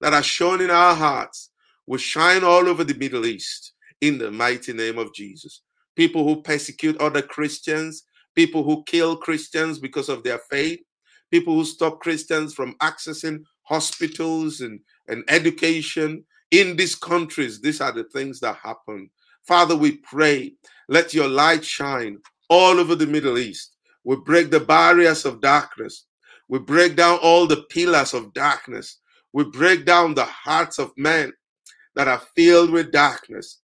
that 0.00 0.12
has 0.12 0.26
shone 0.26 0.60
in 0.60 0.70
our 0.70 0.94
hearts 0.94 1.50
will 1.86 1.98
shine 1.98 2.44
all 2.44 2.68
over 2.68 2.84
the 2.84 2.94
Middle 2.94 3.26
East 3.26 3.72
in 4.02 4.18
the 4.18 4.30
mighty 4.30 4.74
name 4.74 4.98
of 4.98 5.14
Jesus? 5.14 5.62
People 5.96 6.24
who 6.24 6.42
persecute 6.42 7.00
other 7.00 7.22
Christians, 7.22 8.04
people 8.34 8.62
who 8.62 8.84
kill 8.84 9.16
Christians 9.16 9.78
because 9.78 10.10
of 10.10 10.22
their 10.22 10.40
faith, 10.50 10.80
people 11.30 11.54
who 11.54 11.64
stop 11.64 12.00
Christians 12.00 12.52
from 12.52 12.74
accessing 12.82 13.42
hospitals 13.62 14.60
and, 14.60 14.80
and 15.08 15.24
education 15.28 16.24
in 16.50 16.76
these 16.76 16.94
countries. 16.94 17.60
These 17.60 17.80
are 17.80 17.92
the 17.92 18.04
things 18.04 18.40
that 18.40 18.56
happen. 18.56 19.08
Father, 19.46 19.74
we 19.74 19.98
pray, 19.98 20.52
let 20.88 21.14
your 21.14 21.28
light 21.28 21.64
shine 21.64 22.18
all 22.50 22.78
over 22.78 22.94
the 22.94 23.06
Middle 23.06 23.38
East. 23.38 23.74
We 24.04 24.16
break 24.16 24.50
the 24.50 24.60
barriers 24.60 25.24
of 25.24 25.40
darkness. 25.40 26.06
We 26.48 26.58
break 26.58 26.96
down 26.96 27.18
all 27.22 27.46
the 27.46 27.64
pillars 27.70 28.14
of 28.14 28.34
darkness. 28.34 28.98
We 29.32 29.44
break 29.44 29.86
down 29.86 30.14
the 30.14 30.26
hearts 30.26 30.78
of 30.78 30.92
men 30.96 31.32
that 31.94 32.08
are 32.08 32.22
filled 32.36 32.70
with 32.70 32.92
darkness. 32.92 33.61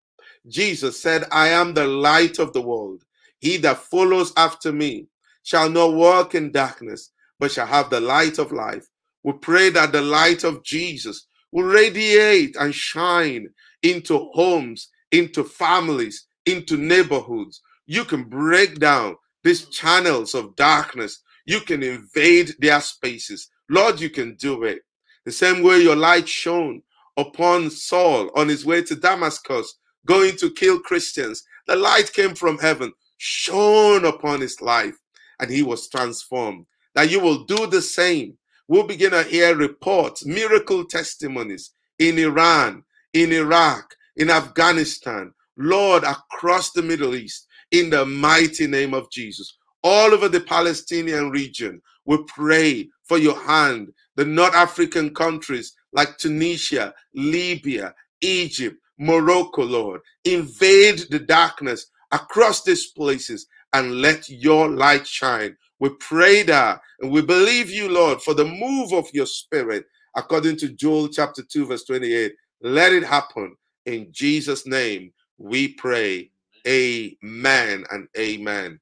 Jesus 0.48 1.00
said, 1.00 1.24
I 1.30 1.48
am 1.48 1.74
the 1.74 1.86
light 1.86 2.38
of 2.38 2.52
the 2.52 2.62
world. 2.62 3.04
He 3.38 3.56
that 3.58 3.78
follows 3.78 4.32
after 4.36 4.72
me 4.72 5.06
shall 5.42 5.70
not 5.70 5.94
walk 5.94 6.34
in 6.34 6.52
darkness, 6.52 7.10
but 7.38 7.52
shall 7.52 7.66
have 7.66 7.90
the 7.90 8.00
light 8.00 8.38
of 8.38 8.52
life. 8.52 8.86
We 9.22 9.32
pray 9.34 9.70
that 9.70 9.92
the 9.92 10.02
light 10.02 10.44
of 10.44 10.62
Jesus 10.64 11.26
will 11.52 11.64
radiate 11.64 12.56
and 12.56 12.74
shine 12.74 13.48
into 13.82 14.30
homes, 14.32 14.88
into 15.12 15.44
families, 15.44 16.26
into 16.46 16.76
neighborhoods. 16.76 17.60
You 17.86 18.04
can 18.04 18.24
break 18.24 18.78
down 18.78 19.16
these 19.44 19.66
channels 19.66 20.34
of 20.34 20.56
darkness. 20.56 21.22
You 21.46 21.60
can 21.60 21.82
invade 21.82 22.54
their 22.58 22.80
spaces. 22.80 23.48
Lord, 23.70 24.00
you 24.00 24.10
can 24.10 24.34
do 24.36 24.64
it. 24.64 24.80
The 25.24 25.32
same 25.32 25.62
way 25.62 25.80
your 25.80 25.96
light 25.96 26.28
shone 26.28 26.82
upon 27.16 27.70
Saul 27.70 28.30
on 28.34 28.48
his 28.48 28.64
way 28.64 28.82
to 28.82 28.94
Damascus, 28.94 29.78
going 30.08 30.36
to 30.36 30.50
kill 30.50 30.80
Christians. 30.80 31.44
The 31.66 31.76
light 31.76 32.12
came 32.12 32.34
from 32.34 32.58
heaven, 32.58 32.92
shone 33.18 34.06
upon 34.06 34.40
his 34.40 34.60
life, 34.60 34.96
and 35.38 35.50
he 35.50 35.62
was 35.62 35.88
transformed. 35.88 36.66
That 36.94 37.10
you 37.10 37.20
will 37.20 37.44
do 37.44 37.66
the 37.66 37.82
same. 37.82 38.36
We'll 38.66 38.86
begin 38.86 39.12
to 39.12 39.22
hear 39.22 39.54
reports, 39.54 40.26
miracle 40.26 40.84
testimonies 40.84 41.72
in 41.98 42.18
Iran, 42.18 42.82
in 43.12 43.32
Iraq, 43.32 43.94
in 44.16 44.30
Afghanistan, 44.30 45.32
Lord, 45.56 46.04
across 46.04 46.72
the 46.72 46.82
Middle 46.82 47.14
East, 47.14 47.46
in 47.70 47.90
the 47.90 48.04
mighty 48.04 48.66
name 48.66 48.94
of 48.94 49.10
Jesus. 49.10 49.58
All 49.84 50.12
over 50.12 50.28
the 50.28 50.40
Palestinian 50.40 51.30
region, 51.30 51.80
we 52.04 52.18
pray 52.26 52.88
for 53.04 53.18
your 53.18 53.38
hand. 53.44 53.92
The 54.16 54.24
North 54.24 54.54
African 54.54 55.14
countries 55.14 55.74
like 55.92 56.16
Tunisia, 56.18 56.94
Libya, 57.14 57.94
Egypt, 58.20 58.76
Morocco, 58.98 59.62
Lord, 59.62 60.00
invade 60.24 61.04
the 61.10 61.18
darkness 61.20 61.86
across 62.12 62.62
these 62.62 62.88
places 62.88 63.46
and 63.72 64.00
let 64.00 64.28
your 64.28 64.68
light 64.68 65.06
shine. 65.06 65.56
We 65.80 65.90
pray 66.00 66.42
that 66.44 66.80
and 67.00 67.10
we 67.12 67.22
believe 67.22 67.70
you, 67.70 67.88
Lord, 67.88 68.22
for 68.22 68.34
the 68.34 68.44
move 68.44 68.92
of 68.92 69.06
your 69.12 69.26
spirit, 69.26 69.86
according 70.16 70.56
to 70.58 70.70
Joel 70.70 71.08
chapter 71.08 71.42
2, 71.42 71.66
verse 71.66 71.84
28. 71.84 72.34
Let 72.62 72.92
it 72.92 73.04
happen 73.04 73.56
in 73.86 74.08
Jesus' 74.10 74.66
name. 74.66 75.12
We 75.38 75.68
pray. 75.74 76.30
Amen 76.66 77.84
and 77.90 78.08
amen. 78.18 78.80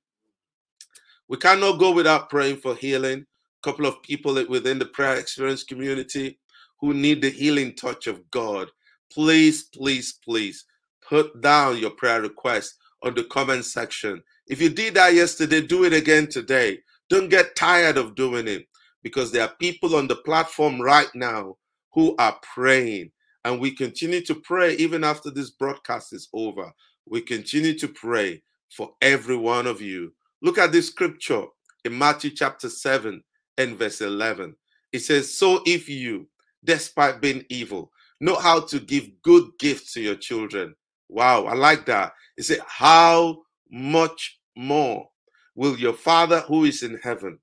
We 1.29 1.37
cannot 1.37 1.79
go 1.79 1.93
without 1.93 2.31
praying 2.31 2.59
for 2.59 2.75
healing. 2.75 3.27
A 3.65 3.71
couple 3.71 3.87
of 3.87 4.03
people 4.03 4.35
within 4.49 4.79
the 4.79 4.87
prayer 4.87 5.17
experience 5.17 5.65
community 5.65 6.39
who 6.81 6.95
need 6.95 7.23
the 7.23 7.31
healing 7.31 7.75
touch 7.75 8.07
of 8.07 8.31
God. 8.31 8.71
Please, 9.17 9.63
please, 9.75 10.19
please 10.23 10.67
put 11.09 11.41
down 11.41 11.79
your 11.79 11.89
prayer 11.89 12.21
request 12.21 12.75
on 13.03 13.15
the 13.15 13.25
comment 13.25 13.65
section. 13.65 14.23
If 14.47 14.61
you 14.61 14.69
did 14.69 14.93
that 14.93 15.15
yesterday, 15.15 15.63
do 15.63 15.85
it 15.85 15.95
again 15.95 16.29
today. 16.29 16.81
Don't 17.09 17.31
get 17.31 17.57
tired 17.57 17.97
of 17.97 18.15
doing 18.15 18.47
it 18.47 18.67
because 19.03 19.33
there 19.33 19.45
are 19.45 19.55
people 19.59 19.97
on 19.97 20.07
the 20.07 20.17
platform 20.17 20.83
right 20.83 21.09
now 21.15 21.57
who 21.95 22.15
are 22.19 22.39
praying. 22.55 23.11
And 23.47 23.59
we 23.59 23.71
continue 23.71 24.21
to 24.21 24.35
pray 24.35 24.75
even 24.75 25.03
after 25.03 25.31
this 25.31 25.49
broadcast 25.49 26.13
is 26.13 26.29
over. 26.35 26.71
We 27.09 27.23
continue 27.23 27.79
to 27.79 27.89
pray 27.89 28.43
for 28.71 28.91
every 29.01 29.37
one 29.39 29.67
of 29.67 29.81
you. 29.81 30.13
Look 30.43 30.59
at 30.59 30.73
this 30.73 30.89
scripture 30.89 31.45
in 31.87 31.97
Matthew 31.97 32.33
chapter 32.33 32.69
7 32.69 33.25
and 33.57 33.79
verse 33.79 34.03
11. 34.03 34.57
It 34.93 34.99
says, 34.99 35.39
So 35.39 35.63
if 35.65 35.89
you, 35.89 36.29
despite 36.63 37.23
being 37.23 37.47
evil, 37.49 37.93
know 38.21 38.37
how 38.37 38.61
to 38.61 38.81
give 38.81 39.11
good 39.23 39.45
gifts 39.59 39.93
to 39.95 40.01
your 40.01 40.17
children. 40.17 40.75
Wow, 41.09 41.45
I 41.45 41.55
like 41.55 41.87
that. 41.87 42.13
It 42.37 42.45
said, 42.45 42.61
How 42.67 43.43
much 43.71 44.39
more 44.57 45.09
will 45.55 45.77
your 45.79 45.93
Father 45.93 46.41
who 46.41 46.65
is 46.65 46.83
in 46.83 46.99
heaven 47.03 47.39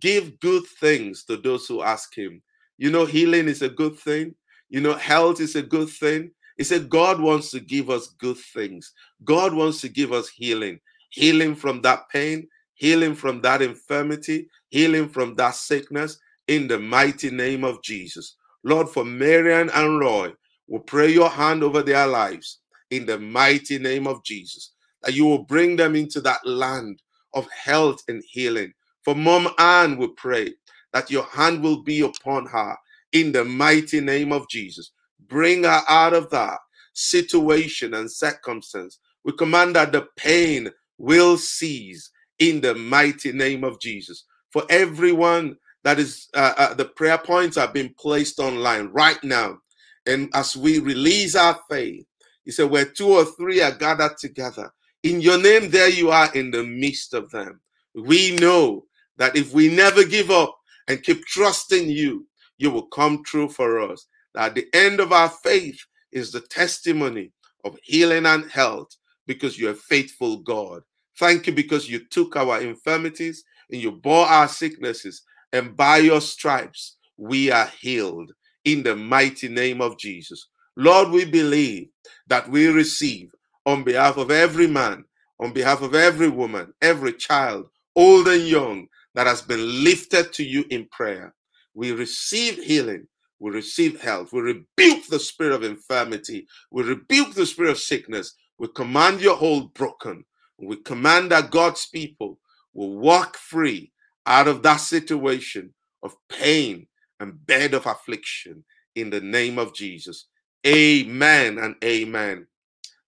give 0.00 0.38
good 0.40 0.64
things 0.80 1.24
to 1.24 1.36
those 1.36 1.66
who 1.66 1.82
ask 1.82 2.14
him? 2.16 2.42
You 2.76 2.90
know, 2.90 3.06
healing 3.06 3.48
is 3.48 3.62
a 3.62 3.68
good 3.68 3.98
thing. 3.98 4.34
You 4.68 4.80
know, 4.80 4.94
health 4.94 5.40
is 5.40 5.56
a 5.56 5.62
good 5.62 5.88
thing. 5.88 6.30
He 6.56 6.64
said, 6.64 6.88
God 6.90 7.20
wants 7.20 7.50
to 7.52 7.60
give 7.60 7.88
us 7.88 8.08
good 8.18 8.36
things. 8.36 8.92
God 9.24 9.54
wants 9.54 9.80
to 9.82 9.88
give 9.88 10.12
us 10.12 10.28
healing, 10.28 10.80
healing 11.10 11.54
from 11.54 11.82
that 11.82 12.08
pain, 12.10 12.48
healing 12.74 13.14
from 13.14 13.40
that 13.42 13.62
infirmity, 13.62 14.48
healing 14.68 15.08
from 15.08 15.34
that 15.36 15.54
sickness 15.54 16.18
in 16.48 16.68
the 16.68 16.78
mighty 16.78 17.30
name 17.30 17.64
of 17.64 17.82
Jesus. 17.82 18.36
Lord, 18.68 18.88
for 18.90 19.04
Marian 19.04 19.70
and 19.74 20.00
Roy, 20.00 20.32
we 20.68 20.80
pray 20.80 21.12
your 21.12 21.30
hand 21.30 21.64
over 21.64 21.82
their 21.82 22.06
lives 22.06 22.60
in 22.90 23.06
the 23.06 23.18
mighty 23.18 23.78
name 23.78 24.06
of 24.06 24.24
Jesus, 24.24 24.72
that 25.02 25.14
you 25.14 25.26
will 25.26 25.44
bring 25.44 25.76
them 25.76 25.96
into 25.96 26.20
that 26.22 26.46
land 26.46 27.02
of 27.34 27.48
health 27.50 28.02
and 28.08 28.22
healing. 28.28 28.72
For 29.04 29.14
Mom 29.16 29.48
Ann, 29.58 29.98
we 29.98 30.08
pray 30.08 30.54
that 30.92 31.10
your 31.10 31.24
hand 31.24 31.62
will 31.62 31.82
be 31.82 32.02
upon 32.02 32.46
her 32.46 32.76
in 33.12 33.32
the 33.32 33.44
mighty 33.44 34.00
name 34.00 34.32
of 34.32 34.48
Jesus. 34.50 34.92
Bring 35.28 35.64
her 35.64 35.82
out 35.88 36.14
of 36.14 36.30
that 36.30 36.58
situation 36.94 37.94
and 37.94 38.10
circumstance. 38.10 38.98
We 39.24 39.32
command 39.32 39.76
that 39.76 39.92
the 39.92 40.08
pain 40.16 40.70
will 40.98 41.38
cease 41.38 42.10
in 42.38 42.60
the 42.60 42.74
mighty 42.74 43.32
name 43.32 43.64
of 43.64 43.80
Jesus. 43.80 44.24
For 44.52 44.64
everyone 44.70 45.56
that 45.88 45.98
is, 45.98 46.28
uh, 46.34 46.52
uh, 46.58 46.74
the 46.74 46.84
prayer 46.84 47.16
points 47.16 47.56
are 47.56 47.72
being 47.72 47.94
placed 47.98 48.40
online 48.40 48.88
right 48.88 49.24
now. 49.24 49.56
And 50.04 50.28
as 50.34 50.54
we 50.54 50.80
release 50.80 51.34
our 51.34 51.58
faith, 51.70 52.04
he 52.44 52.50
said, 52.50 52.68
where 52.68 52.84
two 52.84 53.08
or 53.08 53.24
three 53.24 53.62
are 53.62 53.72
gathered 53.72 54.18
together, 54.18 54.70
in 55.02 55.22
your 55.22 55.40
name, 55.40 55.70
there 55.70 55.88
you 55.88 56.10
are 56.10 56.30
in 56.34 56.50
the 56.50 56.62
midst 56.62 57.14
of 57.14 57.30
them. 57.30 57.62
We 57.94 58.36
know 58.36 58.84
that 59.16 59.34
if 59.34 59.54
we 59.54 59.74
never 59.74 60.04
give 60.04 60.30
up 60.30 60.54
and 60.88 61.02
keep 61.02 61.24
trusting 61.24 61.88
you, 61.88 62.26
you 62.58 62.70
will 62.70 62.88
come 62.88 63.24
true 63.24 63.48
for 63.48 63.80
us. 63.80 64.08
That 64.34 64.56
the 64.56 64.66
end 64.74 65.00
of 65.00 65.10
our 65.10 65.30
faith 65.30 65.80
is 66.12 66.32
the 66.32 66.42
testimony 66.42 67.32
of 67.64 67.78
healing 67.82 68.26
and 68.26 68.50
health 68.50 68.94
because 69.26 69.58
you're 69.58 69.72
a 69.72 69.74
faithful 69.74 70.40
God. 70.40 70.82
Thank 71.18 71.46
you 71.46 71.54
because 71.54 71.88
you 71.88 72.06
took 72.10 72.36
our 72.36 72.60
infirmities 72.60 73.42
and 73.70 73.80
you 73.80 73.92
bore 73.92 74.26
our 74.26 74.48
sicknesses, 74.48 75.22
and 75.52 75.76
by 75.76 75.98
your 75.98 76.20
stripes 76.20 76.96
we 77.16 77.50
are 77.50 77.70
healed 77.80 78.32
in 78.64 78.82
the 78.82 78.96
mighty 78.96 79.48
name 79.48 79.80
of 79.80 79.98
Jesus. 79.98 80.48
Lord, 80.76 81.10
we 81.10 81.24
believe 81.24 81.88
that 82.28 82.48
we 82.48 82.68
receive 82.68 83.30
on 83.66 83.84
behalf 83.84 84.16
of 84.16 84.30
every 84.30 84.66
man, 84.66 85.04
on 85.40 85.52
behalf 85.52 85.82
of 85.82 85.94
every 85.94 86.28
woman, 86.28 86.72
every 86.82 87.12
child, 87.14 87.66
old 87.96 88.28
and 88.28 88.46
young, 88.46 88.86
that 89.14 89.26
has 89.26 89.42
been 89.42 89.84
lifted 89.84 90.32
to 90.34 90.44
you 90.44 90.64
in 90.70 90.86
prayer. 90.92 91.34
We 91.74 91.92
receive 91.92 92.62
healing. 92.62 93.08
We 93.40 93.50
receive 93.50 94.00
health. 94.00 94.32
We 94.32 94.40
rebuke 94.40 95.06
the 95.08 95.18
spirit 95.20 95.52
of 95.52 95.64
infirmity. 95.64 96.46
We 96.70 96.84
rebuke 96.84 97.34
the 97.34 97.46
spirit 97.46 97.70
of 97.72 97.78
sickness. 97.78 98.34
We 98.58 98.68
command 98.68 99.20
your 99.20 99.36
hold 99.36 99.74
broken. 99.74 100.24
We 100.58 100.76
command 100.76 101.32
that 101.32 101.50
God's 101.50 101.86
people 101.86 102.38
will 102.74 102.96
walk 102.98 103.36
free 103.36 103.92
out 104.28 104.46
of 104.46 104.62
that 104.62 104.76
situation 104.76 105.72
of 106.02 106.14
pain 106.28 106.86
and 107.18 107.44
bed 107.46 107.74
of 107.74 107.86
affliction 107.86 108.62
in 108.94 109.10
the 109.10 109.20
name 109.20 109.58
of 109.58 109.74
Jesus. 109.74 110.26
Amen 110.66 111.58
and 111.58 111.74
amen. 111.82 112.46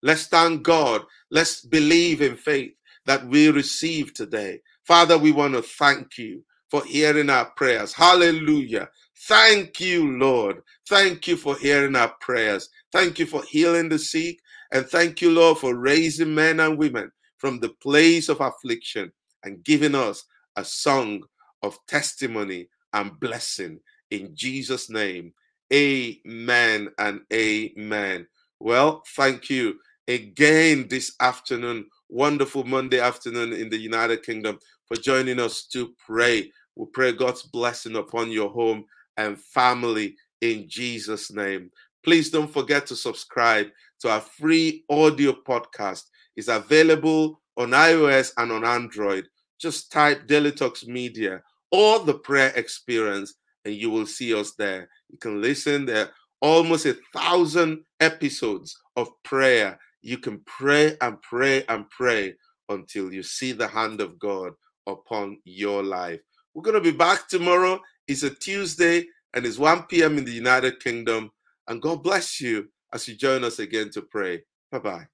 Let's 0.03 0.27
thank 0.27 0.63
God. 0.63 1.03
Let's 1.31 1.61
believe 1.61 2.23
in 2.23 2.37
faith 2.37 2.73
that 3.05 3.27
we 3.27 3.51
receive 3.51 4.15
today. 4.15 4.61
Father, 4.87 5.19
we 5.19 5.31
want 5.31 5.55
to 5.55 5.63
thank 5.63 6.17
you 6.17 6.43
for 6.71 6.83
hearing 6.85 7.29
our 7.29 7.51
prayers. 7.51 7.93
Hallelujah. 7.93 8.89
Thank 9.29 9.79
you, 9.79 10.17
Lord. 10.19 10.63
Thank 10.89 11.29
you 11.29 11.37
for 11.37 11.57
hearing 11.57 11.97
our 11.97 12.15
prayers. 12.21 12.71
Thank 12.93 13.19
you 13.19 13.27
for 13.27 13.43
healing 13.43 13.91
the 13.91 13.99
sick. 13.99 14.39
And 14.73 14.87
thank 14.87 15.21
you, 15.21 15.33
Lord, 15.33 15.59
for 15.59 15.75
raising 15.77 16.35
men 16.35 16.61
and 16.61 16.79
women 16.79 17.13
from 17.37 17.61
the 17.61 17.71
place 17.83 18.29
of 18.31 18.41
affliction 18.41 19.13
and 19.45 19.63
giving 19.65 19.95
us 19.95 20.25
a 20.61 20.65
song 20.65 21.23
of 21.63 21.79
testimony 21.89 22.69
and 22.93 23.19
blessing. 23.19 23.81
In 24.11 24.35
Jesus' 24.35 24.91
name, 24.91 25.33
amen 25.73 26.91
and 26.99 27.23
amen. 27.33 28.27
Well, 28.59 29.03
thank 29.17 29.49
you 29.49 29.79
again 30.07 30.87
this 30.89 31.15
afternoon, 31.21 31.87
wonderful 32.11 32.65
Monday 32.65 33.01
afternoon 33.01 33.55
in 33.55 33.71
the 33.71 33.79
United 33.79 34.23
Kingdom, 34.23 34.59
for 34.87 34.97
joining 34.97 35.41
us 35.41 35.67
to 35.69 35.95
pray. 36.07 36.53
We 36.77 36.87
pray 36.93 37.13
God's 37.13 37.43
blessing 37.43 37.97
upon 37.97 38.31
your 38.31 38.51
home 38.51 38.85
and 39.17 39.41
family 39.41 40.15
in 40.43 40.69
Jesus' 40.69 41.33
name. 41.33 41.71
Please 42.05 42.31
don't 42.31 42.53
forget 42.53 42.87
to 42.89 42.97
subscribe 42.97 43.69
to 44.01 44.11
our 44.11 44.21
free 44.21 44.85
audio 44.91 45.33
podcast. 45.33 46.05
It's 46.37 46.49
available 46.49 47.41
on 47.57 47.71
iOS 47.71 48.33
and 48.37 48.53
on 48.53 48.65
Android. 48.65 49.27
Just 49.61 49.93
type 49.93 50.27
Talks 50.57 50.87
Media 50.87 51.43
or 51.71 52.01
the 52.01 52.15
prayer 52.15 52.53
experience, 52.57 53.35
and 53.65 53.75
you 53.75 53.91
will 53.91 54.07
see 54.07 54.35
us 54.35 54.53
there. 54.53 54.89
You 55.11 55.19
can 55.19 55.41
listen 55.41 55.87
there. 55.87 56.11
Almost 56.41 56.87
a 56.87 56.97
thousand 57.15 57.85
episodes 58.01 58.77
of 58.97 59.09
prayer. 59.23 59.79
You 60.03 60.19
can 60.19 60.41
pray 60.47 60.97
and 61.01 61.21
pray 61.23 61.65
and 61.69 61.89
pray 61.91 62.35
until 62.71 63.13
you 63.13 63.23
see 63.23 63.53
the 63.53 63.69
hand 63.69 64.01
of 64.01 64.19
God 64.19 64.53
upon 64.87 65.39
your 65.45 65.83
life. 65.83 66.21
We're 66.55 66.63
going 66.63 66.83
to 66.83 66.93
be 66.93 66.97
back 66.97 67.29
tomorrow. 67.29 67.81
It's 68.09 68.23
a 68.23 68.31
Tuesday 68.31 69.05
and 69.35 69.45
it's 69.45 69.59
1 69.59 69.85
p.m. 69.85 70.19
in 70.19 70.25
the 70.25 70.33
United 70.33 70.81
Kingdom. 70.81 71.31
And 71.69 71.83
God 71.83 72.03
bless 72.03 72.41
you 72.41 72.69
as 72.93 73.07
you 73.07 73.17
join 73.17 73.45
us 73.45 73.59
again 73.59 73.91
to 73.91 74.03
pray. 74.03 74.43
Bye 74.73 74.79
bye. 74.79 75.07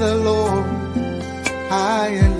Cry, 0.00 0.16
oh. 2.22 2.39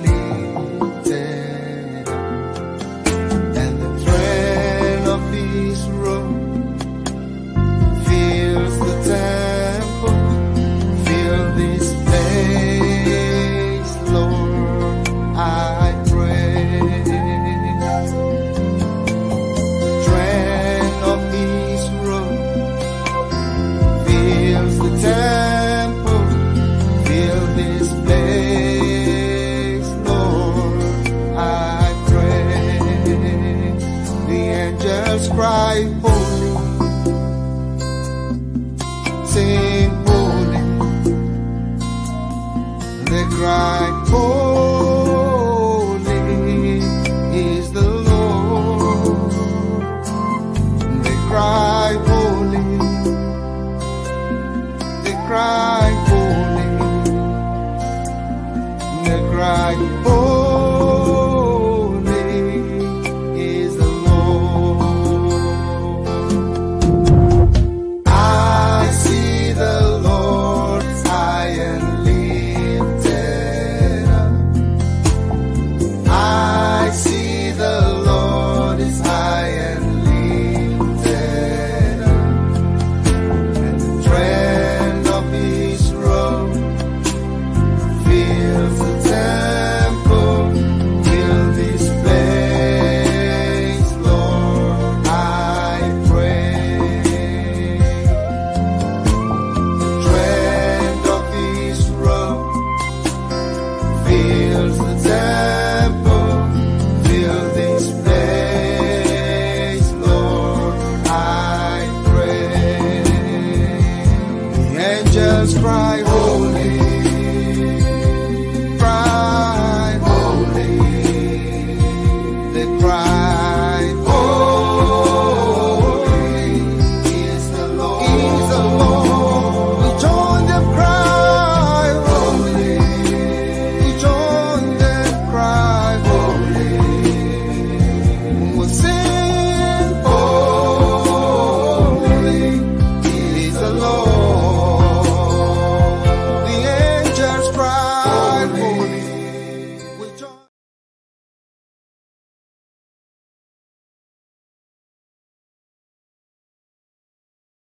was 104.70 105.02
the 105.02 105.10
time. 105.10 105.39